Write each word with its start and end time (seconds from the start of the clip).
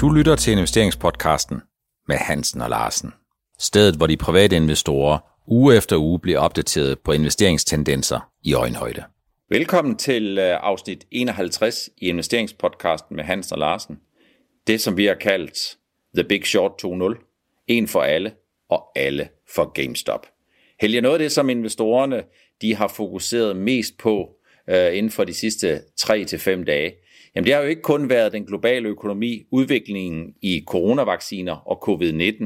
Du 0.00 0.10
lytter 0.10 0.36
til 0.36 0.52
investeringspodcasten 0.52 1.60
med 2.08 2.16
Hansen 2.16 2.60
og 2.60 2.70
Larsen. 2.70 3.12
Stedet, 3.58 3.96
hvor 3.96 4.06
de 4.06 4.16
private 4.16 4.56
investorer 4.56 5.18
uge 5.46 5.76
efter 5.76 5.96
uge 5.96 6.20
bliver 6.20 6.38
opdateret 6.38 6.98
på 6.98 7.12
investeringstendenser 7.12 8.30
i 8.42 8.54
øjenhøjde. 8.54 9.04
Velkommen 9.50 9.96
til 9.96 10.38
øh, 10.38 10.56
afsnit 10.60 11.04
51 11.10 11.90
i 11.96 12.08
investeringspodcasten 12.08 13.16
med 13.16 13.24
Hansen 13.24 13.52
og 13.52 13.58
Larsen. 13.58 13.98
Det, 14.66 14.80
som 14.80 14.96
vi 14.96 15.06
har 15.06 15.14
kaldt 15.14 15.76
The 16.14 16.24
Big 16.24 16.46
Short 16.46 16.72
2.0. 16.84 17.64
En 17.66 17.88
for 17.88 18.02
alle 18.02 18.32
og 18.70 18.82
alle 18.96 19.28
for 19.54 19.72
GameStop. 19.72 20.26
Helge, 20.80 21.00
noget 21.00 21.14
af 21.14 21.18
det, 21.18 21.32
som 21.32 21.50
investorerne 21.50 22.22
de 22.62 22.74
har 22.74 22.88
fokuseret 22.88 23.56
mest 23.56 23.98
på 23.98 24.28
øh, 24.68 24.96
inden 24.96 25.12
for 25.12 25.24
de 25.24 25.34
sidste 25.34 25.80
3-5 26.00 26.64
dage, 26.64 26.92
Jamen 27.36 27.46
det 27.46 27.54
har 27.54 27.60
jo 27.60 27.68
ikke 27.68 27.82
kun 27.82 28.08
været 28.08 28.32
den 28.32 28.46
globale 28.46 28.88
økonomi, 28.88 29.42
udviklingen 29.50 30.34
i 30.42 30.64
coronavacciner 30.66 31.56
og 31.56 31.88
covid-19, 31.88 32.44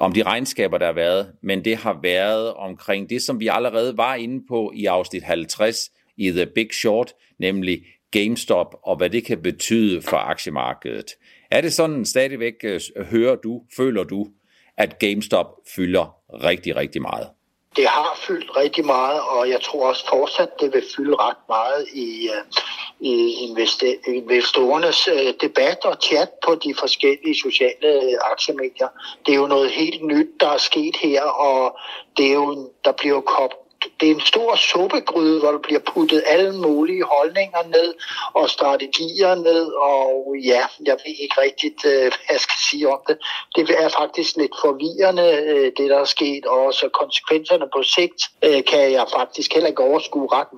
om 0.00 0.12
de 0.12 0.22
regnskaber, 0.22 0.78
der 0.78 0.86
har 0.86 0.92
været, 0.92 1.32
men 1.42 1.64
det 1.64 1.76
har 1.76 1.98
været 2.02 2.54
omkring 2.54 3.10
det, 3.10 3.22
som 3.22 3.40
vi 3.40 3.48
allerede 3.48 3.96
var 3.96 4.14
inde 4.14 4.44
på 4.48 4.72
i 4.74 4.86
afsnit 4.86 5.22
50 5.22 5.76
i 6.16 6.30
The 6.30 6.46
Big 6.46 6.68
Short, 6.74 7.12
nemlig 7.38 7.82
GameStop 8.10 8.74
og 8.82 8.96
hvad 8.96 9.10
det 9.10 9.24
kan 9.26 9.42
betyde 9.42 10.02
for 10.02 10.16
aktiemarkedet. 10.16 11.10
Er 11.50 11.60
det 11.60 11.72
sådan 11.72 12.04
stadigvæk, 12.04 12.54
øh, 12.64 12.80
hører 13.10 13.36
du, 13.36 13.62
føler 13.76 14.04
du, 14.04 14.26
at 14.76 14.98
GameStop 14.98 15.46
fylder 15.76 16.16
rigtig, 16.44 16.76
rigtig 16.76 17.02
meget? 17.02 17.28
Det 17.76 17.86
har 17.86 18.18
fyldt 18.26 18.56
rigtig 18.56 18.86
meget, 18.86 19.20
og 19.20 19.48
jeg 19.48 19.60
tror 19.60 19.88
også 19.88 20.08
fortsat, 20.08 20.48
det 20.60 20.72
vil 20.72 20.82
fylde 20.96 21.16
ret 21.16 21.42
meget 21.48 21.86
i, 21.94 22.28
øh, 22.28 22.44
i 23.00 23.34
investorernes 24.06 25.08
øh, 25.08 25.34
debat 25.40 25.84
og 25.84 25.96
chat 26.02 26.28
på 26.46 26.54
de 26.54 26.74
forskellige 26.78 27.34
sociale 27.42 28.02
øh, 28.02 28.18
aktiemedier. 28.32 28.88
Det 29.26 29.34
er 29.34 29.38
jo 29.38 29.46
noget 29.46 29.70
helt 29.70 30.04
nyt, 30.04 30.28
der 30.40 30.48
er 30.48 30.58
sket 30.58 30.96
her, 30.96 31.22
og 31.22 31.78
det 32.16 32.26
er 32.26 32.34
jo, 32.34 32.70
der 32.84 32.92
bliver 32.92 33.14
jo 33.14 33.20
koblet 33.20 33.64
det 34.04 34.10
er 34.10 34.14
en 34.14 34.30
stor 34.34 34.56
suppegryde, 34.56 35.40
hvor 35.40 35.50
der 35.50 35.58
bliver 35.58 35.80
puttet 35.94 36.22
alle 36.26 36.52
mulige 36.66 37.04
holdninger 37.04 37.62
ned 37.76 37.94
og 38.34 38.50
strategier 38.50 39.34
ned, 39.34 39.64
og 39.92 40.34
ja, 40.44 40.62
jeg 40.88 40.96
ved 41.04 41.14
ikke 41.24 41.36
rigtigt, 41.46 41.80
øh, 41.92 42.06
hvad 42.14 42.28
jeg 42.30 42.40
skal 42.40 42.60
sige 42.70 42.88
om 42.88 43.00
det. 43.08 43.16
Det 43.56 43.62
er 43.84 43.88
faktisk 44.00 44.36
lidt 44.36 44.54
forvirrende, 44.64 45.28
øh, 45.50 45.72
det 45.76 45.90
der 45.90 45.98
er 46.00 46.04
sket, 46.04 46.44
og 46.46 46.74
så 46.74 46.88
konsekvenserne 47.02 47.66
på 47.76 47.82
sigt 47.82 48.20
øh, 48.46 48.64
kan 48.70 48.92
jeg 48.92 49.06
faktisk 49.18 49.54
heller 49.54 49.68
ikke 49.68 49.82
overskue 49.82 50.28
ret, 50.32 50.50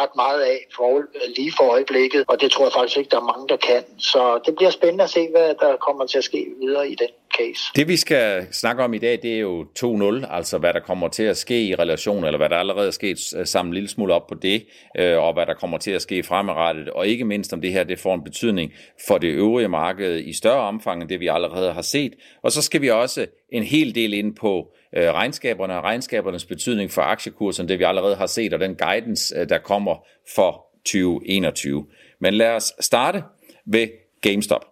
ret 0.00 0.14
meget 0.16 0.40
af 0.40 0.58
for, 0.76 1.02
lige 1.36 1.52
for 1.56 1.64
øjeblikket, 1.74 2.24
og 2.28 2.40
det 2.40 2.52
tror 2.52 2.64
jeg 2.64 2.72
faktisk 2.72 2.98
ikke, 2.98 3.10
der 3.10 3.20
er 3.20 3.30
mange, 3.32 3.48
der 3.48 3.56
kan. 3.56 3.82
Så 3.98 4.40
det 4.46 4.56
bliver 4.56 4.70
spændende 4.70 5.04
at 5.04 5.10
se, 5.10 5.28
hvad 5.34 5.54
der 5.62 5.76
kommer 5.76 6.06
til 6.06 6.18
at 6.18 6.24
ske 6.24 6.46
videre 6.60 6.88
i 6.90 6.94
den 6.94 7.12
case. 7.38 7.62
Det 7.76 7.88
vi 7.88 7.96
skal 7.96 8.46
snakke 8.52 8.82
om 8.82 8.94
i 8.94 8.98
dag, 8.98 9.18
det 9.22 9.34
er 9.34 9.38
jo 9.38 9.66
2-0, 9.78 10.34
altså 10.34 10.58
hvad 10.58 10.72
der 10.72 10.80
kommer 10.80 11.08
til 11.08 11.22
at 11.22 11.36
ske 11.36 11.62
i 11.62 11.74
relation, 11.74 12.24
eller 12.24 12.38
hvad 12.38 12.48
der 12.48 12.56
allerede 12.70 12.86
er 12.86 12.90
sket, 12.90 13.34
øh, 13.36 13.46
samle 13.46 13.68
en 13.68 13.74
lille 13.74 13.88
smule 13.88 14.14
op 14.14 14.26
på 14.26 14.34
det, 14.34 14.66
øh, 14.98 15.18
og 15.18 15.32
hvad 15.32 15.46
der 15.46 15.54
kommer 15.54 15.78
til 15.78 15.90
at 15.90 16.02
ske 16.02 16.22
fremadrettet, 16.22 16.90
og 16.90 17.06
ikke 17.06 17.24
mindst 17.24 17.52
om 17.52 17.60
det 17.60 17.72
her, 17.72 17.84
det 17.84 17.98
får 17.98 18.14
en 18.14 18.24
betydning 18.24 18.72
for 19.08 19.18
det 19.18 19.28
øvrige 19.28 19.68
marked 19.68 20.18
i 20.18 20.32
større 20.32 20.60
omfang 20.60 21.02
end 21.02 21.08
det, 21.08 21.20
vi 21.20 21.26
allerede 21.26 21.72
har 21.72 21.82
set. 21.82 22.14
Og 22.42 22.52
så 22.52 22.62
skal 22.62 22.82
vi 22.82 22.90
også 22.90 23.26
en 23.52 23.62
hel 23.62 23.94
del 23.94 24.14
ind 24.14 24.36
på 24.36 24.72
øh, 24.96 25.12
regnskaberne 25.12 25.76
og 25.76 25.84
regnskabernes 25.84 26.44
betydning 26.44 26.90
for 26.90 27.02
aktiekursen, 27.02 27.68
det 27.68 27.78
vi 27.78 27.84
allerede 27.84 28.16
har 28.16 28.26
set, 28.26 28.54
og 28.54 28.60
den 28.60 28.76
guidance, 28.76 29.34
øh, 29.38 29.48
der 29.48 29.58
kommer 29.58 30.06
for 30.34 30.64
2021. 30.84 31.86
Men 32.20 32.34
lad 32.34 32.50
os 32.50 32.72
starte 32.80 33.22
ved 33.66 33.88
GameStop. 34.20 34.64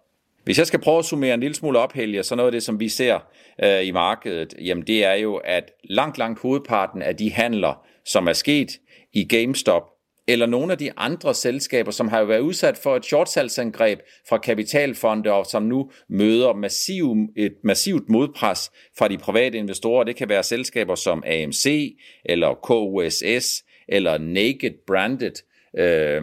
Hvis 0.47 0.57
jeg 0.57 0.67
skal 0.67 0.79
prøve 0.79 0.99
at 0.99 1.05
summere 1.05 1.33
en 1.33 1.39
lille 1.39 1.55
smule 1.55 1.79
op, 1.79 1.93
Helge, 1.93 2.23
så 2.23 2.35
noget 2.35 2.47
af 2.47 2.51
det, 2.51 2.63
som 2.63 2.79
vi 2.79 2.89
ser 2.89 3.19
øh, 3.63 3.87
i 3.87 3.91
markedet, 3.91 4.53
jamen 4.61 4.87
det 4.87 5.05
er 5.05 5.13
jo, 5.13 5.35
at 5.35 5.71
langt, 5.83 6.17
langt 6.17 6.41
hovedparten 6.41 7.01
af 7.01 7.15
de 7.15 7.31
handler, 7.31 7.85
som 8.07 8.27
er 8.27 8.33
sket 8.33 8.79
i 9.13 9.23
GameStop, 9.23 9.83
eller 10.27 10.45
nogle 10.45 10.71
af 10.71 10.77
de 10.77 10.91
andre 10.97 11.33
selskaber, 11.33 11.91
som 11.91 12.07
har 12.07 12.23
været 12.23 12.39
udsat 12.39 12.77
for 12.77 12.95
et 12.95 13.05
shortsalgsangreb 13.05 13.99
fra 14.29 14.37
kapitalfonde, 14.37 15.31
og 15.33 15.45
som 15.45 15.63
nu 15.63 15.91
møder 16.09 16.53
massiv, 16.53 17.15
et 17.37 17.55
massivt 17.63 18.09
modpres 18.09 18.71
fra 18.97 19.07
de 19.07 19.17
private 19.17 19.57
investorer. 19.57 20.03
Det 20.03 20.15
kan 20.15 20.29
være 20.29 20.43
selskaber 20.43 20.95
som 20.95 21.23
AMC, 21.25 21.97
eller 22.25 22.53
KUSS, 22.53 23.63
eller 23.87 24.17
Naked 24.17 24.73
Branded, 24.87 25.31
Øh, 25.79 26.21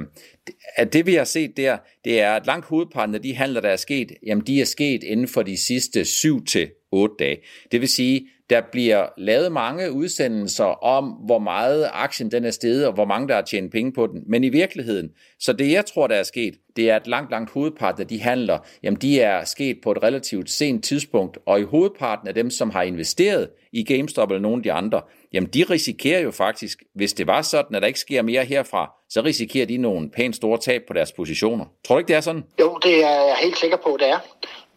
at 0.77 0.93
det 0.93 1.06
vi 1.06 1.15
har 1.15 1.25
set 1.25 1.56
der, 1.56 1.78
det 2.05 2.21
er, 2.21 2.33
at 2.33 2.47
langt 2.47 2.66
hovedparten 2.66 3.15
af 3.15 3.22
de 3.22 3.34
handler, 3.34 3.61
der 3.61 3.69
er 3.69 3.77
sket, 3.77 4.12
jamen 4.27 4.47
de 4.47 4.61
er 4.61 4.65
sket 4.65 5.03
inden 5.03 5.28
for 5.28 5.43
de 5.43 5.56
sidste 5.56 6.05
7 6.05 6.45
til 6.45 6.71
8 6.93 7.15
dage. 7.19 7.39
Det 7.72 7.81
vil 7.81 7.89
sige, 7.89 8.28
der 8.50 8.60
bliver 8.72 9.06
lavet 9.16 9.53
mange 9.53 9.93
udsendelser 9.93 10.84
om, 10.84 11.05
hvor 11.05 11.38
meget 11.38 11.91
aktien 11.93 12.31
den 12.31 12.44
er 12.44 12.50
steget, 12.50 12.87
og 12.87 12.93
hvor 12.93 13.05
mange 13.05 13.28
der 13.28 13.34
har 13.34 13.43
tjent 13.43 13.72
penge 13.72 13.93
på 13.93 14.06
den. 14.06 14.22
Men 14.27 14.44
i 14.44 14.49
virkeligheden, 14.49 15.10
så 15.41 15.53
det 15.53 15.72
jeg 15.72 15.87
tror, 15.87 16.06
der 16.06 16.15
er 16.15 16.22
sket, 16.22 16.54
det 16.77 16.91
er, 16.91 16.97
at 16.97 17.06
langt, 17.06 17.31
langt 17.31 17.50
hovedparten 17.50 18.03
af 18.03 18.09
de 18.09 18.21
handler, 18.21 18.59
jamen 18.83 19.00
de 19.00 19.21
er 19.21 19.44
sket 19.44 19.77
på 19.83 19.93
et 19.93 20.03
relativt 20.03 20.50
sent 20.50 20.84
tidspunkt, 20.84 21.38
og 21.47 21.60
i 21.60 21.62
hovedparten 21.62 22.28
af 22.28 22.34
dem, 22.34 22.50
som 22.50 22.71
har 22.71 22.83
investeret 22.83 23.49
i 23.72 23.84
GameStop 23.84 24.31
eller 24.31 24.43
nogle 24.43 24.56
af 24.56 24.62
de 24.62 24.72
andre, 24.72 25.00
jamen 25.33 25.50
de 25.50 25.65
risikerer 25.71 26.21
jo 26.21 26.31
faktisk, 26.31 26.83
hvis 26.94 27.12
det 27.12 27.27
var 27.27 27.43
sådan, 27.43 27.77
at 27.77 27.83
der 27.83 27.88
ikke 27.88 28.00
sker 28.00 28.22
mere 28.22 28.44
herfra, 28.44 28.93
så 29.09 29.21
risikerer 29.21 29.66
de 29.66 29.77
nogle 29.77 30.10
pænt 30.10 30.37
store 30.37 30.59
tab 30.59 30.83
på 30.87 30.93
deres 30.93 31.12
positioner. 31.12 31.65
Tror 31.84 31.94
du 31.94 31.99
ikke, 31.99 32.09
det 32.09 32.16
er 32.16 32.21
sådan? 32.21 32.44
Jo, 32.60 32.78
det 32.83 33.04
er 33.04 33.25
jeg 33.25 33.37
helt 33.43 33.59
sikker 33.59 33.77
på, 33.77 33.97
det 34.00 34.09
er. 34.09 34.19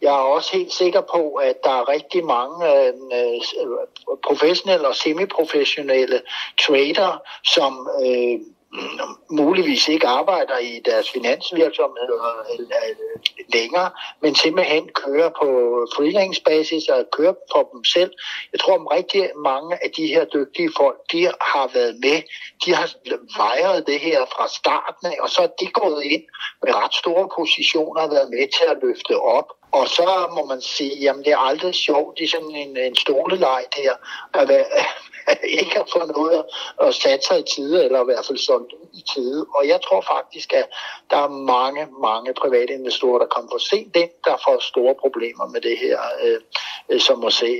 Jeg 0.02 0.14
er 0.14 0.34
også 0.36 0.56
helt 0.56 0.72
sikker 0.72 1.00
på, 1.00 1.32
at 1.34 1.64
der 1.64 1.70
er 1.70 1.88
rigtig 1.88 2.24
mange 2.24 2.74
øh, 2.74 2.92
øh 3.16 3.40
professionelle 4.22 4.88
og 4.88 4.94
semiprofessionelle 4.94 6.22
trader, 6.60 7.22
som 7.44 7.88
øh, 8.02 8.40
muligvis 9.30 9.88
ikke 9.88 10.06
arbejder 10.06 10.58
i 10.58 10.80
deres 10.84 11.10
finansvirksomheder 11.10 12.44
øh, 12.52 12.66
længere, 13.52 13.90
men 14.22 14.34
simpelthen 14.34 14.88
kører 14.88 15.28
på 15.28 15.46
freelance-basis 15.96 16.88
og 16.88 17.04
kører 17.12 17.34
for 17.52 17.68
dem 17.72 17.84
selv. 17.84 18.12
Jeg 18.52 18.60
tror, 18.60 18.74
at 18.74 18.96
rigtig 18.96 19.30
mange 19.36 19.84
af 19.84 19.90
de 19.96 20.06
her 20.06 20.24
dygtige 20.24 20.70
folk, 20.76 20.98
de 21.12 21.24
har 21.24 21.70
været 21.74 21.96
med. 22.00 22.22
De 22.64 22.74
har 22.74 22.88
vejret 23.36 23.86
det 23.86 24.00
her 24.00 24.20
fra 24.24 24.48
starten 24.48 25.06
af, 25.06 25.16
og 25.20 25.28
så 25.28 25.42
er 25.42 25.52
de 25.60 25.66
gået 25.66 26.04
ind 26.04 26.22
med 26.62 26.74
ret 26.74 26.94
store 26.94 27.28
positioner 27.38 28.00
og 28.00 28.10
været 28.10 28.30
med 28.30 28.48
til 28.56 28.66
at 28.68 28.78
løfte 28.82 29.20
op. 29.20 29.48
Og 29.72 29.88
så 29.88 30.28
må 30.34 30.44
man 30.44 30.60
sige, 30.60 30.96
jamen 31.00 31.24
det 31.24 31.32
er 31.32 31.38
aldrig 31.38 31.74
sjovt, 31.74 32.18
det 32.18 32.24
er 32.24 32.28
sådan 32.28 32.50
en, 32.50 32.76
en 32.76 32.96
stoleleg 32.96 33.64
der, 33.76 33.92
at 34.34 34.48
være, 34.48 34.64
ikke 35.60 35.76
har 35.76 35.88
fået 35.92 36.08
noget 36.16 36.44
at 36.80 36.94
sætte 36.94 37.26
sig 37.26 37.38
i 37.40 37.46
tide, 37.54 37.84
eller 37.84 38.00
i 38.00 38.04
hvert 38.04 38.26
fald 38.26 38.38
sådan 38.38 38.66
i 38.92 39.02
tide. 39.14 39.46
Og 39.56 39.68
jeg 39.68 39.80
tror 39.86 40.00
faktisk, 40.00 40.52
at 40.52 40.66
der 41.10 41.16
er 41.16 41.28
mange, 41.28 41.86
mange 42.02 42.34
private 42.34 42.72
investorer, 42.72 43.18
der 43.18 43.26
kommer 43.26 43.50
for 43.50 43.58
sent 43.58 43.96
ind, 43.96 44.10
der 44.24 44.36
får 44.44 44.58
store 44.60 44.94
problemer 44.94 45.46
med 45.46 45.60
det 45.60 45.78
her, 45.78 45.98
øh, 46.24 46.40
øh 46.88 47.00
som 47.00 47.18
må 47.18 47.30
se 47.30 47.50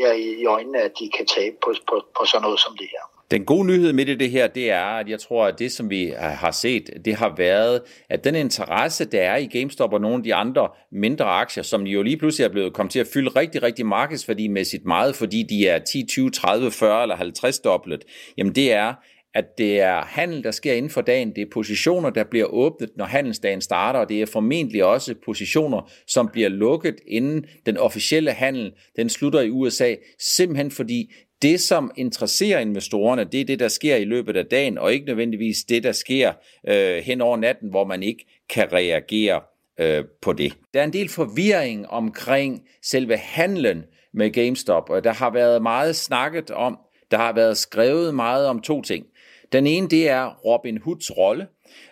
i 0.41 0.47
øjnene, 0.47 0.81
at 0.83 0.93
de 0.99 1.11
kan 1.17 1.27
tabe 1.27 1.57
på, 1.65 1.75
på, 1.89 2.05
på 2.19 2.25
sådan 2.25 2.43
noget 2.43 2.61
som 2.61 2.77
det 2.77 2.89
her. 2.95 3.18
Den 3.31 3.45
gode 3.45 3.67
nyhed 3.67 3.93
med 3.93 4.07
det, 4.07 4.21
det 4.21 4.31
her, 4.31 4.47
det 4.47 4.71
er, 4.71 4.85
at 4.85 5.09
jeg 5.09 5.21
tror, 5.21 5.47
at 5.47 5.59
det, 5.59 5.73
som 5.73 5.91
vi 5.91 6.13
har 6.19 6.51
set, 6.51 6.91
det 7.05 7.15
har 7.15 7.35
været, 7.37 7.81
at 8.11 8.25
den 8.25 8.35
interesse, 8.35 9.05
der 9.05 9.23
er 9.23 9.37
i 9.37 9.47
GameStop 9.47 9.93
og 9.93 10.01
nogle 10.01 10.17
af 10.17 10.23
de 10.23 10.35
andre 10.35 10.69
mindre 10.93 11.25
aktier, 11.25 11.63
som 11.63 11.83
jo 11.83 12.03
lige 12.03 12.17
pludselig 12.17 12.45
er 12.45 12.49
blevet 12.49 12.73
kommet 12.73 12.93
til 12.93 13.01
at 13.01 13.07
fylde 13.15 13.31
rigtig, 13.31 13.63
rigtig 13.63 13.87
markedsværdimæssigt 13.87 14.85
meget, 14.85 15.15
fordi 15.17 15.43
de 15.43 15.69
er 15.69 15.79
10, 15.79 16.07
20, 16.07 16.31
30, 16.31 16.71
40 16.71 17.03
eller 17.03 17.17
50 17.17 17.59
dobblet, 17.59 18.05
jamen 18.39 18.55
det 18.55 18.73
er, 18.73 18.95
at 19.35 19.59
det 19.59 19.81
er 19.81 20.05
handel, 20.05 20.45
der 20.45 20.51
sker 20.51 20.73
inden 20.73 20.91
for 20.91 21.01
dagen. 21.01 21.31
Det 21.37 21.43
er 21.43 21.47
positioner, 21.53 22.11
der 22.11 22.25
bliver 22.25 22.47
åbnet, 22.47 22.91
når 22.97 23.05
handelsdagen 23.05 23.61
starter, 23.61 24.01
og 24.01 24.09
det 24.09 24.23
er 24.23 24.27
formentlig 24.27 24.85
også 24.85 25.15
positioner, 25.25 25.91
som 26.07 26.29
bliver 26.33 26.49
lukket, 26.49 26.95
inden 27.07 27.45
den 27.67 27.77
officielle 27.77 28.33
handel 28.33 28.73
den 28.97 29.09
slutter 29.09 29.41
i 29.41 29.51
USA, 29.51 29.95
simpelthen 30.37 30.71
fordi 30.71 31.13
det, 31.43 31.61
som 31.61 31.91
interesserer 31.97 32.61
investorerne, 32.61 33.25
det 33.25 33.41
er 33.41 33.45
det, 33.45 33.59
der 33.59 33.69
sker 33.69 33.97
i 33.97 34.05
løbet 34.05 34.37
af 34.37 34.47
dagen, 34.47 34.79
og 34.79 34.93
ikke 34.93 35.07
nødvendigvis 35.07 35.65
det, 35.65 35.83
der 35.83 35.93
sker 35.93 36.33
øh, 36.69 36.97
hen 36.97 37.21
over 37.21 37.37
natten, 37.37 37.71
hvor 37.71 37.85
man 37.85 38.03
ikke 38.03 38.27
kan 38.49 38.73
reagere 38.73 39.41
øh, 39.81 40.05
på 40.23 40.33
det. 40.33 40.53
Der 40.75 40.81
er 40.81 40.85
en 40.85 40.93
del 40.93 41.09
forvirring 41.09 41.89
omkring 41.89 42.63
selve 42.83 43.17
handlen 43.17 43.85
med 44.15 44.31
GameStop, 44.31 44.91
og 44.91 45.05
der 45.05 45.13
har 45.13 45.31
været 45.31 45.63
meget 45.63 45.97
snakket 45.97 46.51
om, 46.51 46.79
der 47.11 47.17
har 47.17 47.33
været 47.33 47.57
skrevet 47.57 48.15
meget 48.15 48.47
om 48.47 48.61
to 48.61 48.83
ting. 48.83 49.07
Den 49.53 49.67
ene, 49.67 49.89
det 49.89 50.09
er 50.09 50.41
Robin 50.45 50.79
Hoods 50.79 51.17
rolle, 51.19 51.47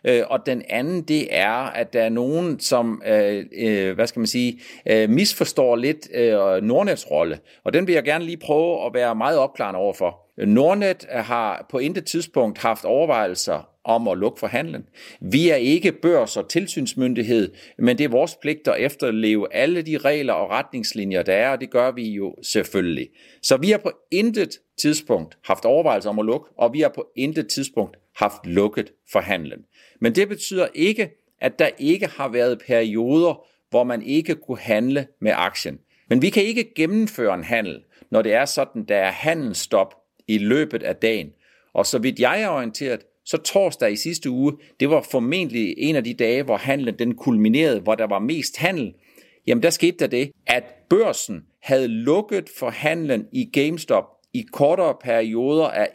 Øh, 0.04 0.22
og 0.26 0.46
den 0.46 0.62
anden, 0.68 1.02
det 1.02 1.28
er, 1.30 1.52
at 1.52 1.92
der 1.92 2.02
er 2.02 2.08
nogen, 2.08 2.60
som, 2.60 3.02
øh, 3.06 3.44
øh, 3.58 3.94
hvad 3.94 4.06
skal 4.06 4.20
man 4.20 4.26
sige, 4.26 4.60
øh, 4.86 5.10
misforstår 5.10 5.76
lidt 5.76 6.08
øh, 6.14 6.62
Nordnets 6.62 7.10
rolle. 7.10 7.38
Og 7.64 7.72
den 7.72 7.86
vil 7.86 7.92
jeg 7.92 8.04
gerne 8.04 8.24
lige 8.24 8.36
prøve 8.36 8.86
at 8.86 8.94
være 8.94 9.14
meget 9.14 9.38
opklarende 9.38 9.80
overfor. 9.80 10.26
Nordnet 10.36 11.06
har 11.10 11.66
på 11.70 11.78
intet 11.78 12.04
tidspunkt 12.04 12.58
haft 12.58 12.84
overvejelser 12.84 13.68
om 13.86 14.08
at 14.08 14.18
lukke 14.18 14.40
for 14.40 14.46
handlen. 14.46 14.84
Vi 15.20 15.48
er 15.48 15.56
ikke 15.56 15.92
børs- 15.92 16.36
og 16.36 16.48
tilsynsmyndighed, 16.48 17.52
men 17.78 17.98
det 17.98 18.04
er 18.04 18.08
vores 18.08 18.34
pligt 18.34 18.68
at 18.68 18.74
efterleve 18.78 19.54
alle 19.54 19.82
de 19.82 19.98
regler 19.98 20.32
og 20.32 20.50
retningslinjer, 20.50 21.22
der 21.22 21.32
er, 21.32 21.50
og 21.50 21.60
det 21.60 21.70
gør 21.70 21.90
vi 21.90 22.08
jo 22.08 22.34
selvfølgelig. 22.42 23.08
Så 23.42 23.56
vi 23.56 23.70
har 23.70 23.78
på 23.78 23.90
intet 24.10 24.50
tidspunkt 24.78 25.38
haft 25.44 25.64
overvejelser 25.64 26.10
om 26.10 26.18
at 26.18 26.24
lukke, 26.24 26.50
og 26.58 26.72
vi 26.72 26.80
har 26.80 26.92
på 26.94 27.06
intet 27.16 27.48
tidspunkt 27.48 27.96
haft 28.16 28.46
lukket 28.46 28.92
for 29.12 29.20
handlen. 29.20 29.64
Men 30.00 30.14
det 30.14 30.28
betyder 30.28 30.68
ikke, 30.74 31.10
at 31.40 31.58
der 31.58 31.68
ikke 31.78 32.06
har 32.06 32.28
været 32.28 32.62
perioder, 32.66 33.46
hvor 33.70 33.84
man 33.84 34.02
ikke 34.02 34.34
kunne 34.34 34.58
handle 34.58 35.06
med 35.20 35.32
aktien. 35.34 35.78
Men 36.08 36.22
vi 36.22 36.30
kan 36.30 36.42
ikke 36.42 36.74
gennemføre 36.74 37.34
en 37.34 37.44
handel, 37.44 37.82
når 38.10 38.22
det 38.22 38.32
er 38.32 38.44
sådan, 38.44 38.84
der 38.84 38.96
er 38.96 39.10
handelsstop 39.10 39.94
i 40.28 40.38
løbet 40.38 40.82
af 40.82 40.96
dagen. 40.96 41.32
Og 41.74 41.86
så 41.86 41.98
vidt 41.98 42.20
jeg 42.20 42.42
er 42.42 42.48
orienteret, 42.48 43.00
så 43.24 43.36
torsdag 43.36 43.92
i 43.92 43.96
sidste 43.96 44.30
uge, 44.30 44.52
det 44.80 44.90
var 44.90 45.06
formentlig 45.10 45.74
en 45.78 45.96
af 45.96 46.04
de 46.04 46.14
dage, 46.14 46.42
hvor 46.42 46.56
handlen 46.56 46.98
den 46.98 47.14
kulminerede, 47.14 47.80
hvor 47.80 47.94
der 47.94 48.06
var 48.06 48.18
mest 48.18 48.56
handel. 48.56 48.94
Jamen 49.46 49.62
der 49.62 49.70
skete 49.70 49.96
der 49.98 50.06
det, 50.06 50.30
at 50.46 50.64
børsen 50.90 51.44
havde 51.62 51.88
lukket 51.88 52.48
for 52.58 52.70
handlen 52.70 53.26
i 53.32 53.50
GameStop 53.52 54.04
i 54.32 54.46
kortere 54.52 54.94
perioder 55.02 55.66
af 55.66 55.88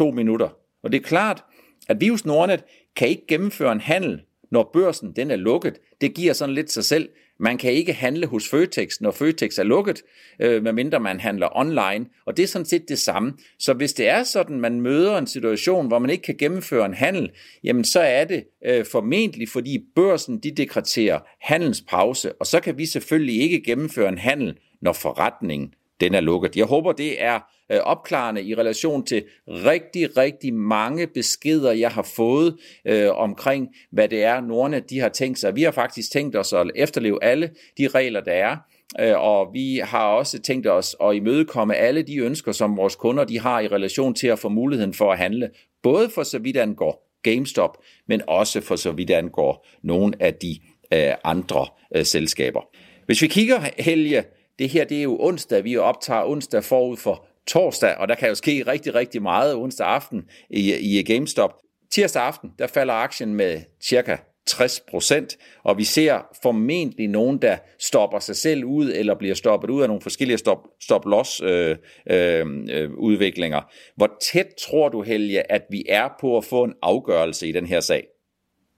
1-2 0.00 0.10
minutter. 0.10 0.48
Og 0.82 0.92
det 0.92 0.98
er 0.98 1.02
klart, 1.02 1.44
at 1.88 2.00
Virus 2.00 2.24
Nordnet 2.24 2.64
kan 2.96 3.08
ikke 3.08 3.26
gennemføre 3.28 3.72
en 3.72 3.80
handel, 3.80 4.20
når 4.50 4.70
børsen 4.72 5.12
den 5.16 5.30
er 5.30 5.36
lukket. 5.36 5.78
Det 6.00 6.14
giver 6.14 6.32
sådan 6.32 6.54
lidt 6.54 6.72
sig 6.72 6.84
selv. 6.84 7.08
Man 7.38 7.58
kan 7.58 7.72
ikke 7.72 7.92
handle 7.92 8.26
hos 8.26 8.48
Føtex, 8.48 9.00
når 9.00 9.10
Føtex 9.10 9.58
er 9.58 9.62
lukket, 9.62 10.02
øh, 10.40 10.62
medmindre 10.62 11.00
man 11.00 11.20
handler 11.20 11.56
online. 11.56 12.06
Og 12.26 12.36
det 12.36 12.42
er 12.42 12.46
sådan 12.46 12.66
set 12.66 12.88
det 12.88 12.98
samme. 12.98 13.32
Så 13.58 13.72
hvis 13.72 13.92
det 13.92 14.08
er 14.08 14.22
sådan, 14.22 14.60
man 14.60 14.80
møder 14.80 15.18
en 15.18 15.26
situation, 15.26 15.86
hvor 15.86 15.98
man 15.98 16.10
ikke 16.10 16.22
kan 16.22 16.36
gennemføre 16.36 16.86
en 16.86 16.94
handel, 16.94 17.30
jamen 17.64 17.84
så 17.84 18.00
er 18.00 18.24
det 18.24 18.44
øh, 18.66 18.84
formentlig, 18.86 19.48
fordi 19.48 19.78
børsen 19.94 20.38
de 20.38 20.50
dekreterer 20.50 21.18
handelspause, 21.40 22.32
og 22.40 22.46
så 22.46 22.60
kan 22.60 22.78
vi 22.78 22.86
selvfølgelig 22.86 23.40
ikke 23.40 23.62
gennemføre 23.62 24.08
en 24.08 24.18
handel, 24.18 24.58
når 24.80 24.92
forretningen 24.92 25.74
den 26.00 26.14
er 26.14 26.20
lukket. 26.20 26.56
Jeg 26.56 26.64
håber, 26.64 26.92
det 26.92 27.22
er 27.22 27.40
øh, 27.72 27.80
opklarende 27.80 28.42
i 28.42 28.54
relation 28.54 29.06
til 29.06 29.24
rigtig, 29.48 30.16
rigtig 30.16 30.54
mange 30.54 31.06
beskeder, 31.06 31.72
jeg 31.72 31.90
har 31.90 32.02
fået 32.02 32.56
øh, 32.84 33.10
omkring, 33.10 33.68
hvad 33.92 34.08
det 34.08 34.22
er, 34.22 34.40
Nordnet 34.40 34.90
de 34.90 35.00
har 35.00 35.08
tænkt 35.08 35.38
sig. 35.38 35.56
Vi 35.56 35.62
har 35.62 35.70
faktisk 35.70 36.12
tænkt 36.12 36.36
os 36.36 36.52
at 36.52 36.70
efterleve 36.74 37.24
alle 37.24 37.50
de 37.78 37.88
regler, 37.88 38.20
der 38.20 38.32
er, 38.32 38.56
øh, 39.00 39.20
og 39.20 39.48
vi 39.52 39.80
har 39.84 40.06
også 40.06 40.42
tænkt 40.42 40.66
os 40.66 40.96
at 41.02 41.14
imødekomme 41.14 41.74
alle 41.74 42.02
de 42.02 42.16
ønsker, 42.16 42.52
som 42.52 42.76
vores 42.76 42.96
kunder 42.96 43.24
de 43.24 43.40
har 43.40 43.60
i 43.60 43.68
relation 43.68 44.14
til 44.14 44.26
at 44.26 44.38
få 44.38 44.48
muligheden 44.48 44.94
for 44.94 45.12
at 45.12 45.18
handle, 45.18 45.50
både 45.82 46.08
for 46.08 46.22
så 46.22 46.38
vidt 46.38 46.56
angår 46.56 47.06
GameStop, 47.22 47.78
men 48.08 48.22
også 48.28 48.60
for 48.60 48.76
så 48.76 48.92
vidt 48.92 49.10
angår 49.10 49.66
nogle 49.82 50.14
af 50.20 50.34
de 50.34 50.58
øh, 50.92 51.14
andre 51.24 51.66
øh, 51.96 52.04
selskaber. 52.04 52.60
Hvis 53.06 53.22
vi 53.22 53.26
kigger, 53.26 53.60
Helge, 53.78 54.24
det 54.58 54.68
her 54.68 54.84
det 54.84 54.98
er 54.98 55.02
jo 55.02 55.16
onsdag, 55.20 55.64
vi 55.64 55.76
optager 55.76 56.24
onsdag 56.24 56.64
forud 56.64 56.96
for 56.96 57.26
torsdag, 57.46 57.94
og 57.94 58.08
der 58.08 58.14
kan 58.14 58.28
jo 58.28 58.34
ske 58.34 58.64
rigtig, 58.66 58.94
rigtig 58.94 59.22
meget 59.22 59.54
onsdag 59.54 59.86
aften 59.86 60.22
i, 60.50 60.74
i 60.98 61.02
GameStop. 61.02 61.54
Tirsdag 61.92 62.22
aften, 62.22 62.50
der 62.58 62.66
falder 62.66 62.94
aktien 62.94 63.34
med 63.34 63.60
cirka 63.82 64.16
60 64.46 64.80
procent, 64.90 65.36
og 65.64 65.78
vi 65.78 65.84
ser 65.84 66.26
formentlig 66.42 67.08
nogen, 67.08 67.42
der 67.42 67.56
stopper 67.78 68.18
sig 68.18 68.36
selv 68.36 68.64
ud, 68.64 68.92
eller 68.94 69.14
bliver 69.14 69.34
stoppet 69.34 69.70
ud 69.70 69.82
af 69.82 69.88
nogle 69.88 70.02
forskellige 70.02 70.38
stop-loss 70.80 71.42
øh, 71.42 71.76
øh, 72.10 72.46
øh, 72.70 72.90
udviklinger. 72.92 73.60
Hvor 73.96 74.10
tæt 74.32 74.46
tror 74.68 74.88
du, 74.88 75.02
Helge, 75.02 75.52
at 75.52 75.62
vi 75.70 75.84
er 75.88 76.08
på 76.20 76.36
at 76.36 76.44
få 76.44 76.64
en 76.64 76.74
afgørelse 76.82 77.48
i 77.48 77.52
den 77.52 77.66
her 77.66 77.80
sag? 77.80 78.06